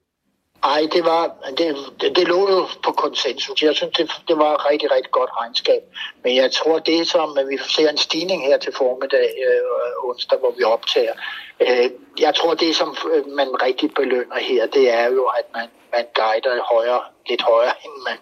Nej, 0.63 0.87
det, 0.93 1.05
var, 1.05 1.35
det, 1.57 1.75
det, 2.15 2.27
lå 2.27 2.49
jo 2.49 2.65
på 2.83 2.91
konsensus. 2.91 3.63
Jeg 3.63 3.75
synes, 3.75 3.97
det, 3.97 4.11
det 4.27 4.37
var 4.37 4.55
et 4.55 4.71
rigtig, 4.71 4.91
rigtig 4.91 5.11
godt 5.11 5.29
regnskab. 5.41 5.83
Men 6.23 6.35
jeg 6.35 6.51
tror, 6.51 6.79
det 6.79 7.07
som 7.07 7.37
at 7.37 7.47
vi 7.47 7.57
ser 7.57 7.89
en 7.89 7.97
stigning 7.97 8.45
her 8.45 8.57
til 8.57 8.73
formiddag 8.73 9.29
øh, 9.47 10.09
onsdag, 10.09 10.39
hvor 10.39 10.53
vi 10.57 10.63
optager, 10.63 11.13
øh, 11.59 11.89
jeg 12.19 12.35
tror, 12.35 12.53
det 12.53 12.75
som 12.75 12.97
øh, 13.13 13.27
man 13.27 13.47
rigtig 13.63 13.93
belønner 13.93 14.39
her, 14.39 14.67
det 14.67 14.93
er 14.93 15.05
jo, 15.05 15.23
at 15.25 15.45
man 15.53 15.69
man 15.93 16.05
guider 16.19 16.61
højere, 16.73 17.01
lidt 17.29 17.41
højere, 17.41 17.75
end 17.86 18.03
man 18.07 18.17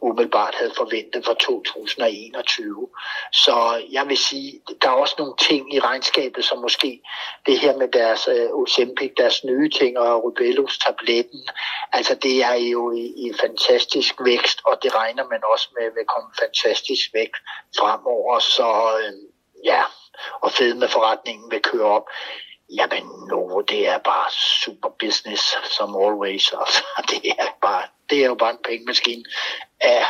umiddelbart 0.00 0.54
havde 0.54 0.72
forventet 0.76 1.24
for 1.24 1.34
2021. 1.34 2.88
Så 3.32 3.82
jeg 3.90 4.08
vil 4.08 4.18
sige, 4.18 4.62
der 4.82 4.88
er 4.88 4.92
også 4.92 5.14
nogle 5.18 5.34
ting 5.48 5.74
i 5.74 5.80
regnskabet, 5.80 6.44
som 6.44 6.58
måske 6.58 7.02
det 7.46 7.58
her 7.58 7.76
med 7.76 7.88
deres 7.88 8.28
uh, 8.28 8.60
Ozempic, 8.60 9.12
deres 9.16 9.44
nye 9.44 9.70
ting 9.70 9.98
og 9.98 10.24
Rubellus 10.24 10.78
tabletten, 10.78 11.48
altså 11.92 12.14
det 12.14 12.42
er 12.42 12.54
jo 12.54 12.92
i, 12.92 13.04
i 13.04 13.32
fantastisk 13.40 14.14
vækst, 14.24 14.58
og 14.66 14.78
det 14.82 14.94
regner 14.94 15.24
man 15.24 15.40
også 15.52 15.68
med 15.78 15.94
vil 15.94 16.06
komme 16.14 16.30
fantastisk 16.40 17.14
væk 17.14 17.32
fremover. 17.78 18.38
Så 18.38 18.98
øh, 19.00 19.12
ja, 19.64 19.82
og 20.40 20.50
fedmeforretningen 20.52 21.50
vil 21.50 21.62
køre 21.62 21.86
op. 21.86 22.06
Jamen, 22.78 23.04
Novo, 23.28 23.60
det 23.60 23.88
er 23.88 23.98
bare 23.98 24.28
super 24.64 24.88
business, 25.04 25.42
som 25.76 25.88
always. 26.04 26.52
Altså, 26.60 26.82
det, 27.10 27.30
er 27.38 27.50
bare, 27.62 27.82
det 28.10 28.18
er 28.22 28.26
jo 28.26 28.34
bare 28.34 28.50
en 28.50 28.64
pengemaskine 28.68 29.24
af 29.80 30.04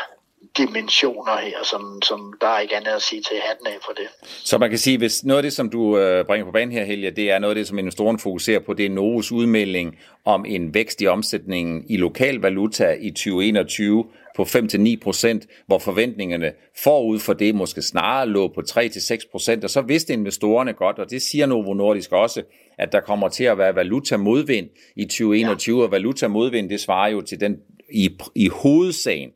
dimensioner 0.57 1.37
her, 1.37 1.65
som, 1.65 2.03
som 2.03 2.35
der 2.41 2.47
er 2.47 2.61
ikke 2.61 2.77
andet 2.77 2.91
at 2.91 3.03
sige 3.03 3.23
til 3.23 3.37
hatten 3.49 3.67
af 3.67 3.77
for 3.85 3.93
det. 3.93 4.07
Så 4.45 4.59
man 4.59 4.71
kan 4.71 4.79
sige, 4.79 4.99
hvis 4.99 5.25
noget 5.25 5.39
af 5.39 5.43
det, 5.43 5.53
som 5.53 5.71
du 5.71 5.99
øh, 5.99 6.25
bringer 6.25 6.45
på 6.45 6.53
banen 6.53 6.73
her, 6.73 6.85
Helge, 6.85 7.11
det 7.11 7.31
er 7.31 7.39
noget 7.39 7.51
af 7.51 7.55
det, 7.55 7.69
som 7.69 7.79
investoren 7.79 8.19
fokuserer 8.19 8.61
på, 8.61 8.75
det 8.75 8.87
er 8.87 8.91
Novos 8.91 9.33
udmelding 9.33 9.99
om 10.25 10.45
en 10.45 10.75
vækst 10.75 11.01
i 11.01 11.07
omsætningen 11.07 11.85
i 11.89 11.97
lokal 11.97 12.35
valuta 12.35 12.97
i 13.01 13.11
2021 13.11 14.05
på 14.37 14.43
5-9%, 14.43 15.65
hvor 15.67 15.79
forventningerne 15.79 16.53
forud 16.83 17.19
for 17.19 17.33
det 17.33 17.55
måske 17.55 17.83
snarere 17.83 18.29
lå 18.29 18.49
på 18.49 18.61
3-6%, 18.71 19.63
og 19.63 19.71
så 19.71 19.85
vidste 19.87 20.13
investorerne 20.13 20.73
godt, 20.73 20.99
og 20.99 21.11
det 21.11 21.23
siger 21.23 21.47
Novo 21.47 21.75
Nordisk 21.75 22.13
også, 22.13 22.43
at 22.79 22.93
der 22.93 23.01
kommer 23.01 23.29
til 23.29 23.45
at 23.45 23.59
være 23.59 23.75
valuta 23.75 24.17
modvind 24.17 24.69
i 24.97 25.05
2021, 25.05 25.79
ja. 25.79 25.85
og 25.85 25.93
valuta 25.93 26.29
modvind, 26.29 26.71
det 26.71 26.81
svarer 26.81 27.09
jo 27.09 27.21
til 27.21 27.41
den 27.41 27.57
i, 27.93 28.19
i 28.35 28.49
hovedsagen 28.49 29.31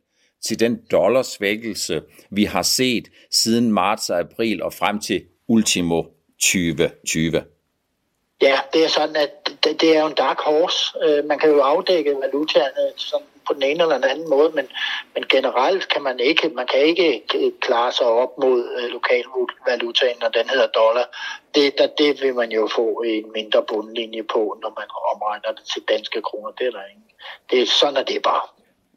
til 0.45 0.59
den 0.59 0.79
dollarsvækkelse, 0.91 2.01
vi 2.31 2.43
har 2.43 2.61
set 2.61 3.07
siden 3.31 3.71
marts 3.71 4.09
og 4.09 4.19
april 4.19 4.63
og 4.63 4.73
frem 4.73 4.99
til 4.99 5.23
ultimo 5.47 6.03
2020. 6.41 7.43
Ja, 8.41 8.59
det 8.73 8.83
er 8.83 8.89
sådan, 8.89 9.15
at 9.15 9.29
det, 9.67 9.81
det 9.81 9.95
er 9.95 10.01
jo 10.01 10.07
en 10.07 10.13
dark 10.13 10.39
horse. 10.39 10.97
Øh, 11.03 11.25
man 11.25 11.39
kan 11.39 11.49
jo 11.49 11.59
afdække 11.59 12.15
valutaerne 12.21 12.91
som 12.95 13.21
på 13.47 13.53
den 13.53 13.63
ene 13.63 13.83
eller 13.83 13.95
den 13.95 14.03
anden 14.03 14.29
måde, 14.29 14.51
men, 14.55 14.65
men 15.13 15.23
generelt 15.29 15.87
kan 15.93 16.03
man 16.03 16.19
ikke, 16.19 16.49
man 16.49 16.67
kan 16.67 16.81
ikke 16.81 17.21
klare 17.61 17.91
sig 17.91 18.07
op 18.07 18.37
mod 18.43 18.59
øh, 18.77 18.87
lokalvalutaen, 18.97 20.17
når 20.21 20.27
den 20.27 20.49
hedder 20.49 20.67
dollar. 20.67 21.05
Det, 21.55 21.77
der, 21.77 21.87
det 21.97 22.21
vil 22.21 22.35
man 22.35 22.51
jo 22.51 22.69
få 22.75 22.87
en 23.05 23.25
mindre 23.37 23.63
bundlinje 23.67 24.23
på, 24.23 24.57
når 24.63 24.71
man 24.79 24.87
omregner 25.11 25.51
det 25.57 25.65
til 25.73 25.81
danske 25.93 26.21
kroner. 26.21 26.51
Det 26.51 26.67
er 26.67 26.71
der 26.71 26.85
ingen. 26.91 27.09
Det 27.49 27.61
er 27.61 27.65
sådan, 27.65 27.97
at 27.97 28.07
det 28.07 28.15
er 28.15 28.25
bare. 28.33 28.45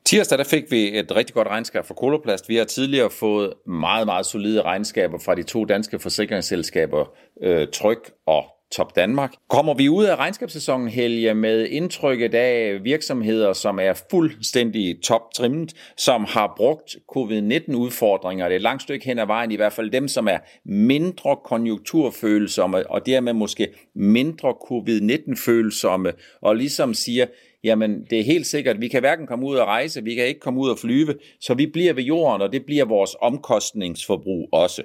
Tirsdag 0.06 0.38
der 0.38 0.44
fik 0.44 0.64
vi 0.70 0.98
et 0.98 1.16
rigtig 1.16 1.34
godt 1.34 1.48
regnskab 1.48 1.86
fra 1.86 1.94
Koloplast. 1.94 2.48
Vi 2.48 2.56
har 2.56 2.64
tidligere 2.64 3.10
fået 3.10 3.52
meget, 3.66 4.06
meget 4.06 4.26
solide 4.26 4.62
regnskaber 4.62 5.18
fra 5.24 5.34
de 5.34 5.42
to 5.42 5.64
danske 5.64 5.98
forsikringsselskaber, 5.98 7.04
øh, 7.42 7.68
Tryk 7.68 8.10
og 8.26 8.44
Top 8.72 8.96
Danmark. 8.96 9.32
Kommer 9.48 9.74
vi 9.74 9.88
ud 9.88 10.04
af 10.04 10.16
regnskabssæsonen, 10.16 10.88
Helge, 10.88 11.34
med 11.34 11.66
indtrykket 11.66 12.34
af 12.34 12.84
virksomheder, 12.84 13.52
som 13.52 13.78
er 13.78 13.92
fuldstændig 14.10 15.02
toptrimmet, 15.02 15.74
som 15.96 16.24
har 16.24 16.54
brugt 16.56 16.96
covid-19-udfordringer, 17.16 18.44
det 18.44 18.52
er 18.52 18.56
et 18.56 18.62
langt 18.62 18.82
stykke 18.82 19.06
hen 19.06 19.18
ad 19.18 19.26
vejen, 19.26 19.52
i 19.52 19.56
hvert 19.56 19.72
fald 19.72 19.90
dem, 19.90 20.08
som 20.08 20.28
er 20.28 20.38
mindre 20.64 21.36
konjunkturfølsomme, 21.44 22.90
og 22.90 23.06
dermed 23.06 23.32
måske 23.32 23.68
mindre 23.94 24.54
covid-19-følsomme, 24.68 26.12
og 26.42 26.56
ligesom 26.56 26.94
siger, 26.94 27.26
jamen 27.64 28.04
det 28.10 28.20
er 28.20 28.24
helt 28.24 28.46
sikkert, 28.46 28.80
vi 28.80 28.88
kan 28.88 29.00
hverken 29.00 29.26
komme 29.26 29.46
ud 29.46 29.56
og 29.56 29.66
rejse, 29.66 30.04
vi 30.04 30.14
kan 30.14 30.26
ikke 30.26 30.40
komme 30.40 30.60
ud 30.60 30.70
og 30.70 30.78
flyve, 30.78 31.14
så 31.40 31.54
vi 31.54 31.66
bliver 31.66 31.92
ved 31.92 32.02
jorden, 32.02 32.42
og 32.42 32.52
det 32.52 32.66
bliver 32.66 32.84
vores 32.84 33.16
omkostningsforbrug 33.20 34.48
også. 34.52 34.82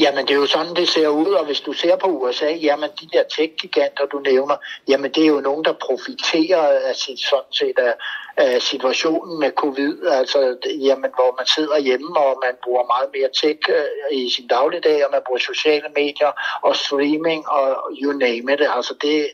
Jamen, 0.00 0.26
det 0.26 0.34
er 0.34 0.38
jo 0.38 0.46
sådan, 0.46 0.76
det 0.76 0.88
ser 0.88 1.08
ud, 1.08 1.26
og 1.32 1.44
hvis 1.46 1.60
du 1.60 1.72
ser 1.72 1.96
på 1.96 2.06
USA, 2.06 2.50
jamen, 2.50 2.90
de 3.00 3.08
der 3.12 3.22
tech-giganter, 3.36 4.06
du 4.06 4.18
nævner, 4.18 4.56
jamen, 4.88 5.12
det 5.12 5.22
er 5.22 5.26
jo 5.26 5.40
nogen, 5.40 5.64
der 5.64 5.72
profiterer 5.72 6.88
af 6.88 6.96
sit, 6.96 7.20
sådan 7.20 7.52
set 7.52 7.78
af, 7.78 7.94
af 8.36 8.62
situationen 8.62 9.40
med 9.40 9.50
covid, 9.50 10.06
altså, 10.06 10.56
jamen, 10.80 11.10
hvor 11.14 11.36
man 11.38 11.46
sidder 11.46 11.78
hjemme, 11.78 12.16
og 12.16 12.38
man 12.44 12.54
bruger 12.64 12.84
meget 12.86 13.08
mere 13.14 13.28
tech 13.40 13.60
øh, 13.68 14.18
i 14.18 14.30
sin 14.30 14.46
dagligdag, 14.46 15.04
og 15.06 15.10
man 15.12 15.22
bruger 15.26 15.38
sociale 15.38 15.88
medier 15.94 16.32
og 16.62 16.76
streaming, 16.76 17.48
og 17.48 17.90
you 18.02 18.12
name 18.12 18.52
it, 18.52 18.60
altså, 18.76 18.94
det, 19.02 19.26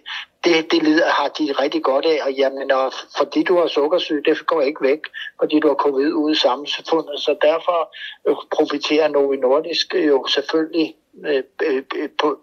det, 0.44 0.72
det 0.72 0.82
lider, 0.82 1.08
har 1.08 1.28
de 1.28 1.52
rigtig 1.52 1.82
godt 1.82 2.06
af, 2.06 2.18
og 2.26 2.32
jamen, 2.32 2.70
og 2.70 2.92
fordi 3.18 3.42
du 3.42 3.58
har 3.58 3.66
sukkersyge, 3.66 4.22
det 4.24 4.46
går 4.46 4.60
ikke 4.60 4.82
væk, 4.82 5.00
fordi 5.40 5.60
du 5.60 5.68
har 5.68 5.74
covid 5.74 6.12
ude 6.12 6.32
i 6.32 6.36
samfundet, 6.36 7.20
så 7.20 7.36
derfor 7.42 7.94
øh, 8.28 8.36
profiterer 8.56 9.08
Novi 9.08 9.36
Nordisk 9.36 9.94
jo 9.94 10.26
selvfølgelig 10.26 10.94
øh, 11.26 11.42
øh, 11.62 11.82
på, 12.20 12.40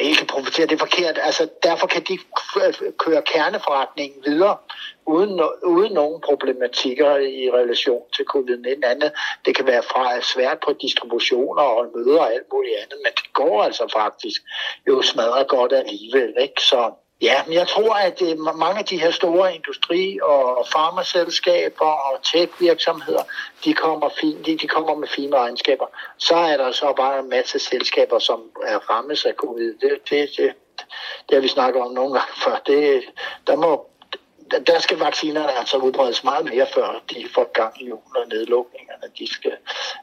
ikke 0.00 0.26
profiterer, 0.26 0.66
det 0.66 0.74
er 0.74 0.86
forkert. 0.86 1.18
Altså, 1.22 1.48
derfor 1.62 1.86
kan 1.86 2.02
de 2.02 2.18
køre 2.98 3.22
kerneforretningen 3.22 4.22
videre, 4.24 4.56
uden, 5.06 5.40
uden 5.64 5.92
nogen 5.92 6.20
problematikker 6.20 7.16
i 7.16 7.50
relation 7.50 8.02
til 8.16 8.24
covid-19 8.34 8.86
andet. 8.86 9.12
Det 9.44 9.56
kan 9.56 9.66
være 9.66 9.82
fra 9.82 10.20
svært 10.20 10.58
på 10.64 10.72
distributioner 10.80 11.62
og 11.62 11.86
møder 11.96 12.20
og 12.20 12.32
alt 12.32 12.52
muligt 12.52 12.76
andet, 12.76 12.98
men 13.04 13.12
det 13.16 13.32
går 13.32 13.62
altså 13.62 13.92
faktisk 13.92 14.42
jo 14.88 15.02
smadret 15.02 15.48
godt 15.48 15.72
alligevel. 15.72 16.34
Ikke? 16.40 16.62
Så 16.62 16.92
Ja, 17.20 17.42
men 17.46 17.54
jeg 17.54 17.68
tror, 17.68 17.94
at 17.94 18.18
det, 18.18 18.38
mange 18.38 18.78
af 18.78 18.84
de 18.84 19.00
her 19.00 19.10
store 19.10 19.54
industri- 19.54 20.18
og 20.22 20.66
farmaselskaber 20.72 21.86
og 21.86 22.22
tech-virksomheder, 22.22 23.22
de 23.64 23.74
kommer, 23.74 24.08
fin, 24.20 24.42
de, 24.44 24.56
de 24.56 24.68
kommer 24.68 24.94
med 24.94 25.08
fine 25.08 25.36
regnskaber. 25.36 25.86
Så 26.18 26.34
er 26.34 26.56
der 26.56 26.72
så 26.72 26.92
bare 26.96 27.18
en 27.18 27.28
masse 27.28 27.58
selskaber, 27.58 28.18
som 28.18 28.42
er 28.66 28.78
rammes 28.90 29.24
af 29.24 29.34
covid. 29.34 29.74
Det, 29.74 30.10
det, 30.10 30.30
det, 30.36 30.52
det 31.28 31.34
har 31.34 31.40
vi 31.40 31.48
snakket 31.48 31.82
om 31.82 31.92
nogle 31.92 32.12
gange 32.12 32.32
før. 32.44 32.58
Det, 32.66 33.04
der, 33.46 33.56
må, 33.56 33.86
der 34.66 34.78
skal 34.78 34.98
vaccinerne 34.98 35.52
altså 35.52 35.76
udbredes 35.76 36.24
meget 36.24 36.44
mere, 36.44 36.66
før 36.74 37.02
de 37.10 37.26
får 37.34 37.52
gang 37.52 37.82
i 37.82 37.88
jul 37.88 38.16
og 38.16 38.28
nedlukningerne, 38.28 39.12
de 39.18 39.34
skal 39.34 39.56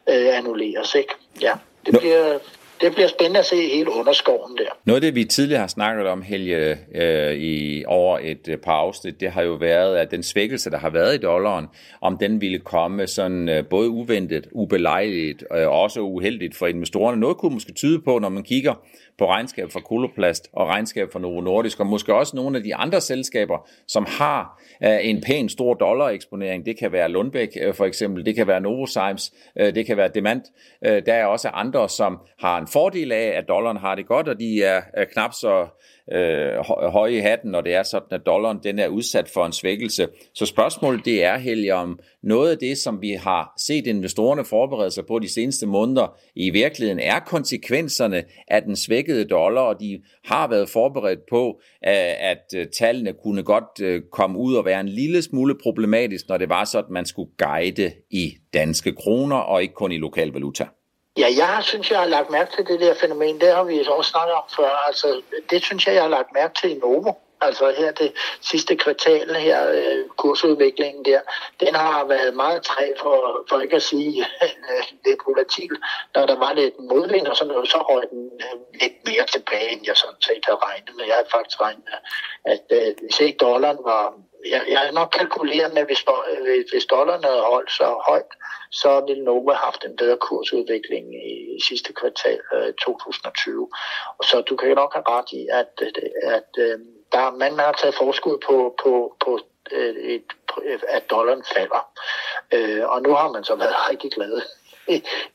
øh, 0.10 0.38
annulleres. 0.38 0.96
Ikke? 0.96 1.14
Ja, 1.42 1.54
det 1.86 2.00
bliver 2.00 2.40
det 2.82 2.94
bliver 2.94 3.08
spændende 3.08 3.40
at 3.40 3.46
se 3.46 3.56
hele 3.56 3.92
underskoven 3.92 4.58
der. 4.58 4.78
Noget 4.86 4.96
af 4.96 5.02
det, 5.02 5.16
vi 5.16 5.26
tidligere 5.26 5.60
har 5.60 5.68
snakket 5.68 6.08
om, 6.08 6.22
Helge, 6.22 6.78
øh, 6.96 7.34
i 7.34 7.84
over 7.88 8.20
et 8.22 8.48
øh, 8.48 8.58
par 8.58 8.74
afsnit, 8.74 9.20
det 9.20 9.32
har 9.32 9.42
jo 9.42 9.54
været, 9.54 9.98
at 9.98 10.12
den 10.12 10.24
svækkelse, 10.24 10.70
der 10.72 10.78
har 10.78 10.90
været 10.90 11.16
i 11.16 11.18
dollaren, 11.18 11.66
om 12.02 12.18
den 12.18 12.42
ville 12.42 12.60
komme 12.60 13.08
sådan 13.08 13.50
øh, 13.50 13.66
både 13.66 13.90
uventet, 13.90 14.48
ubelejligt 14.52 15.44
og 15.44 15.82
også 15.82 16.02
uheldigt 16.02 16.56
for 16.56 16.68
investorerne. 16.68 17.20
Noget 17.20 17.38
kunne 17.38 17.54
måske 17.54 17.74
tyde 17.74 18.02
på, 18.02 18.20
når 18.20 18.30
man 18.30 18.44
kigger 18.44 18.74
på 19.18 19.30
regnskab 19.30 19.72
for 19.72 19.80
Koloplast 19.80 20.50
og 20.54 20.68
regnskab 20.68 21.12
for 21.12 21.20
Novo 21.20 21.42
Nordisk, 21.42 21.80
og 21.80 21.88
måske 21.88 22.14
også 22.14 22.36
nogle 22.36 22.58
af 22.58 22.64
de 22.64 22.76
andre 22.76 23.02
selskaber, 23.02 23.70
som 23.88 24.06
har 24.10 24.62
øh, 24.84 24.98
en 25.02 25.22
pæn 25.22 25.50
stor 25.50 25.74
dollareksponering. 25.74 26.66
Det 26.66 26.78
kan 26.78 26.92
være 26.92 27.10
Lundbæk 27.10 27.50
øh, 27.62 27.74
for 27.74 27.86
eksempel, 27.86 28.26
det 28.26 28.36
kan 28.36 28.48
være 28.48 28.62
Novozymes, 28.62 29.34
øh, 29.60 29.76
det 29.76 29.86
kan 29.86 29.98
være 29.98 30.08
Demant. 30.16 30.44
Øh, 30.86 31.06
der 31.06 31.14
er 31.14 31.26
også 31.26 31.48
andre, 31.48 31.90
som 31.90 32.20
har 32.40 32.58
en 32.64 32.72
fordel 32.74 33.12
af, 33.12 33.28
at 33.38 33.48
dollaren 33.48 33.78
har 33.78 33.96
det 33.96 34.08
godt, 34.08 34.28
og 34.28 34.40
de 34.40 34.64
er 34.64 34.82
knap 35.14 35.34
så 35.34 35.68
øh, 36.12 36.90
høje 36.92 37.14
i 37.14 37.20
hatten, 37.20 37.52
når 37.52 37.62
det 37.62 37.74
er 37.74 37.84
sådan, 37.84 38.08
at 38.12 38.26
dollaren 38.26 38.60
den 38.64 38.80
er 38.80 38.88
udsat 38.88 39.30
for 39.30 39.46
en 39.46 39.54
svækkelse. 39.54 40.08
Så 40.34 40.46
spørgsmålet 40.46 41.06
det 41.06 41.24
er, 41.24 41.38
Helge, 41.38 41.74
om 41.74 42.00
noget 42.24 42.52
af 42.52 42.58
det, 42.58 42.78
som 42.78 43.02
vi 43.02 43.12
har 43.12 43.54
set 43.60 43.88
investorerne 43.88 44.46
forberede 44.46 44.92
sig 44.92 45.06
på 45.06 45.20
de 45.20 45.34
seneste 45.34 45.68
måneder, 45.68 46.18
i 46.36 46.50
virkeligheden 46.50 47.00
er 47.00 47.20
konsekvenserne 47.20 48.24
af 48.48 48.62
den 48.62 48.76
svækkede 48.76 49.26
dollar, 49.26 49.62
og 49.62 49.80
de 49.80 50.02
har 50.26 50.48
været 50.48 50.70
forberedt 50.70 51.20
på, 51.30 51.62
at 51.82 52.54
øh, 52.56 52.68
tallene 52.68 53.14
kunne 53.24 53.44
godt 53.44 53.82
øh, 53.82 54.02
komme 54.12 54.40
ud 54.40 54.56
og 54.56 54.66
være 54.66 54.80
en 54.80 54.90
lille 54.90 55.22
smule 55.22 55.56
problematisk, 55.64 56.30
når 56.30 56.38
det 56.38 56.50
var 56.50 56.66
sådan, 56.66 56.86
at 56.86 56.92
man 56.92 57.06
skulle 57.06 57.32
guide 57.38 57.92
i 58.10 58.34
danske 58.54 58.92
kroner 58.92 59.36
og 59.36 59.62
ikke 59.62 59.74
kun 59.74 59.92
i 59.92 59.98
lokal 59.98 60.32
valuta. 60.32 60.66
Ja, 61.18 61.28
jeg 61.38 61.60
synes, 61.62 61.92
jeg 61.92 62.00
har 62.00 62.06
lagt 62.06 62.30
mærke 62.30 62.52
til 62.56 62.68
det 62.68 62.80
der 62.80 62.94
fænomen. 62.94 63.42
Det 63.42 63.50
har 63.50 63.64
vi 63.64 63.86
også 63.88 64.12
snakket 64.12 64.34
om 64.34 64.44
før. 64.56 64.70
Altså, 64.88 65.22
det 65.50 65.64
synes 65.64 65.88
jeg, 65.88 65.96
jeg 65.96 66.04
har 66.04 66.10
lagt 66.10 66.34
mærke 66.34 66.54
til 66.62 66.72
i 66.72 66.80
Novo. 66.80 67.14
Altså 67.42 67.74
her 67.78 67.92
det 67.92 68.14
sidste 68.42 68.76
kvartal 68.76 69.36
her, 69.36 69.72
øh, 69.72 70.10
kursudviklingen 70.18 71.06
der, 71.06 71.22
den 71.60 71.76
har 71.76 72.06
været 72.06 72.34
meget 72.34 72.64
træ 72.64 72.94
for, 73.00 73.46
for 73.50 73.60
ikke 73.60 73.76
at 73.76 73.84
sige 73.84 74.26
øh, 74.70 74.84
lidt 75.06 75.20
volatil. 75.28 75.72
Når 76.16 76.26
der 76.26 76.36
var 76.40 76.54
lidt 76.54 76.80
modvind 76.80 77.28
og 77.28 77.38
sådan 77.38 77.54
noget, 77.54 77.70
så 77.70 77.78
røg 77.78 78.04
den 78.10 78.32
øh, 78.46 78.80
lidt 78.82 78.98
mere 79.08 79.26
tilbage, 79.26 79.72
end 79.72 79.82
jeg 79.88 79.98
sådan 79.98 80.22
set 80.22 80.46
havde 80.48 80.60
regnet 80.68 80.96
med. 80.98 81.06
Jeg 81.06 81.16
havde 81.16 81.30
faktisk 81.32 81.62
regnet 81.62 81.84
med, 81.90 82.00
at 82.54 82.96
hvis 83.02 83.20
ikke 83.20 83.38
dollaren 83.38 83.78
var 83.84 84.14
jeg, 84.50 84.62
jeg 84.70 84.80
har 84.80 84.92
nok 84.92 85.10
kalkuleret 85.18 85.74
med, 85.74 85.82
at 85.82 85.88
hvis, 85.88 86.06
øh, 86.32 86.64
hvis 86.72 86.86
dollaren 86.86 87.24
havde 87.24 87.42
holdt 87.42 87.72
så 87.72 88.04
højt, 88.08 88.32
så 88.72 89.04
ville 89.08 89.24
Nova 89.24 89.54
haft 89.54 89.86
en 89.86 89.96
bedre 89.96 90.18
kursudvikling 90.18 91.06
i 91.16 91.62
sidste 91.68 91.94
kvartal 91.94 92.40
øh, 92.54 92.74
2020. 92.74 93.70
Og 94.18 94.26
så 94.26 94.42
du 94.42 94.56
kan 94.56 94.76
nok 94.76 94.94
have 94.94 95.06
ret 95.08 95.32
i, 95.32 95.48
at, 95.52 95.82
at, 96.24 96.50
øh, 96.58 96.80
der, 97.12 97.32
man 97.32 97.60
har 97.60 97.72
taget 97.72 97.96
forskud 97.96 98.38
på, 98.48 98.76
på, 98.84 99.16
på 99.26 99.40
øh, 99.72 99.96
et, 99.96 100.24
at 100.88 101.10
dollaren 101.10 101.44
falder. 101.56 101.84
Øh, 102.54 102.90
og 102.90 103.02
nu 103.02 103.14
har 103.14 103.32
man 103.32 103.44
så 103.44 103.56
været 103.56 103.76
rigtig 103.90 104.12
glad 104.12 104.42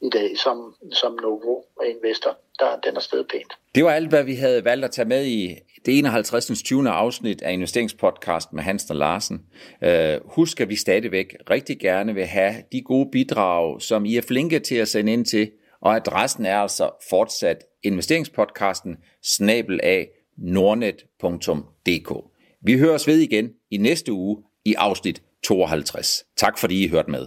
i 0.00 0.10
dag 0.12 0.38
som, 0.38 0.74
som 0.92 1.12
Novo 1.22 1.62
investor. 1.84 2.36
Der, 2.58 2.76
den 2.84 2.96
er 2.96 3.00
stedet 3.00 3.26
pænt. 3.32 3.52
Det 3.74 3.84
var 3.84 3.90
alt, 3.90 4.08
hvad 4.08 4.24
vi 4.24 4.34
havde 4.34 4.64
valgt 4.64 4.84
at 4.84 4.90
tage 4.90 5.08
med 5.08 5.26
i 5.26 5.54
det 5.86 5.98
51. 5.98 6.62
20. 6.62 6.90
afsnit 6.90 7.42
af 7.42 7.52
investeringspodcast 7.52 8.52
med 8.52 8.62
Hansen 8.62 8.90
og 8.90 8.96
Larsen. 8.96 9.40
Uh, 9.82 10.32
husk, 10.34 10.60
at 10.60 10.68
vi 10.68 10.76
stadigvæk 10.76 11.36
rigtig 11.50 11.78
gerne 11.78 12.14
vil 12.14 12.26
have 12.26 12.54
de 12.72 12.82
gode 12.82 13.08
bidrag, 13.12 13.82
som 13.82 14.04
I 14.04 14.16
er 14.16 14.22
flinke 14.22 14.58
til 14.58 14.74
at 14.74 14.88
sende 14.88 15.12
ind 15.12 15.24
til, 15.24 15.50
og 15.80 15.96
adressen 15.96 16.46
er 16.46 16.58
altså 16.58 16.90
fortsat 17.10 17.64
investeringspodcasten 17.82 18.96
snabel 19.22 19.80
af 19.82 20.08
nordnet.dk. 20.38 22.12
Vi 22.62 22.78
høres 22.78 23.06
ved 23.06 23.18
igen 23.18 23.50
i 23.70 23.76
næste 23.76 24.12
uge 24.12 24.42
i 24.64 24.74
afsnit 24.74 25.22
52. 25.44 26.24
Tak 26.36 26.58
fordi 26.58 26.84
I 26.84 26.88
hørte 26.88 27.10
med. 27.10 27.26